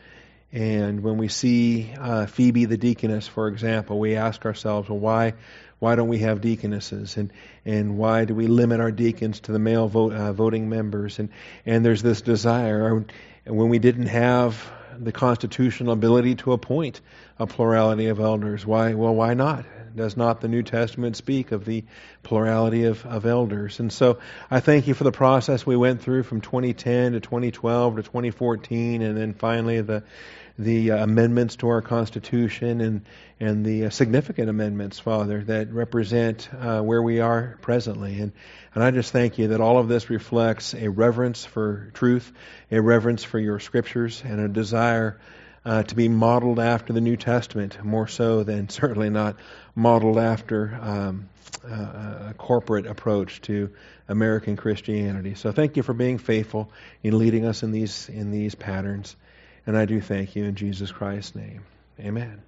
[0.52, 5.34] And when we see uh, Phoebe the deaconess, for example, we ask ourselves, well, why,
[5.80, 7.18] why don't we have deaconesses?
[7.18, 7.32] And,
[7.66, 11.20] and why do we limit our deacons to the male vote, uh, voting members?
[11.20, 11.30] And,
[11.66, 13.06] and there's this desire.
[13.46, 17.02] When we didn't have the constitutional ability to appoint
[17.38, 18.96] a plurality of elders, why?
[18.96, 19.66] Well, why not?
[19.96, 21.84] Does not the New Testament speak of the
[22.22, 23.80] plurality of, of elders?
[23.80, 24.20] And so
[24.50, 29.02] I thank you for the process we went through from 2010 to 2012 to 2014,
[29.02, 30.04] and then finally the
[30.58, 33.06] the uh, amendments to our Constitution and
[33.40, 38.20] and the uh, significant amendments, Father, that represent uh, where we are presently.
[38.20, 38.32] And
[38.74, 42.32] and I just thank you that all of this reflects a reverence for truth,
[42.72, 45.20] a reverence for your Scriptures, and a desire
[45.66, 49.36] uh, to be modeled after the New Testament, more so than certainly not
[49.76, 51.30] modeled after um,
[51.64, 53.70] a corporate approach to
[54.08, 55.36] American Christianity.
[55.36, 56.72] So thank you for being faithful
[57.04, 59.16] in leading us in these in these patterns,
[59.68, 61.64] and I do thank you in Jesus Christ's name.
[62.00, 62.47] Amen.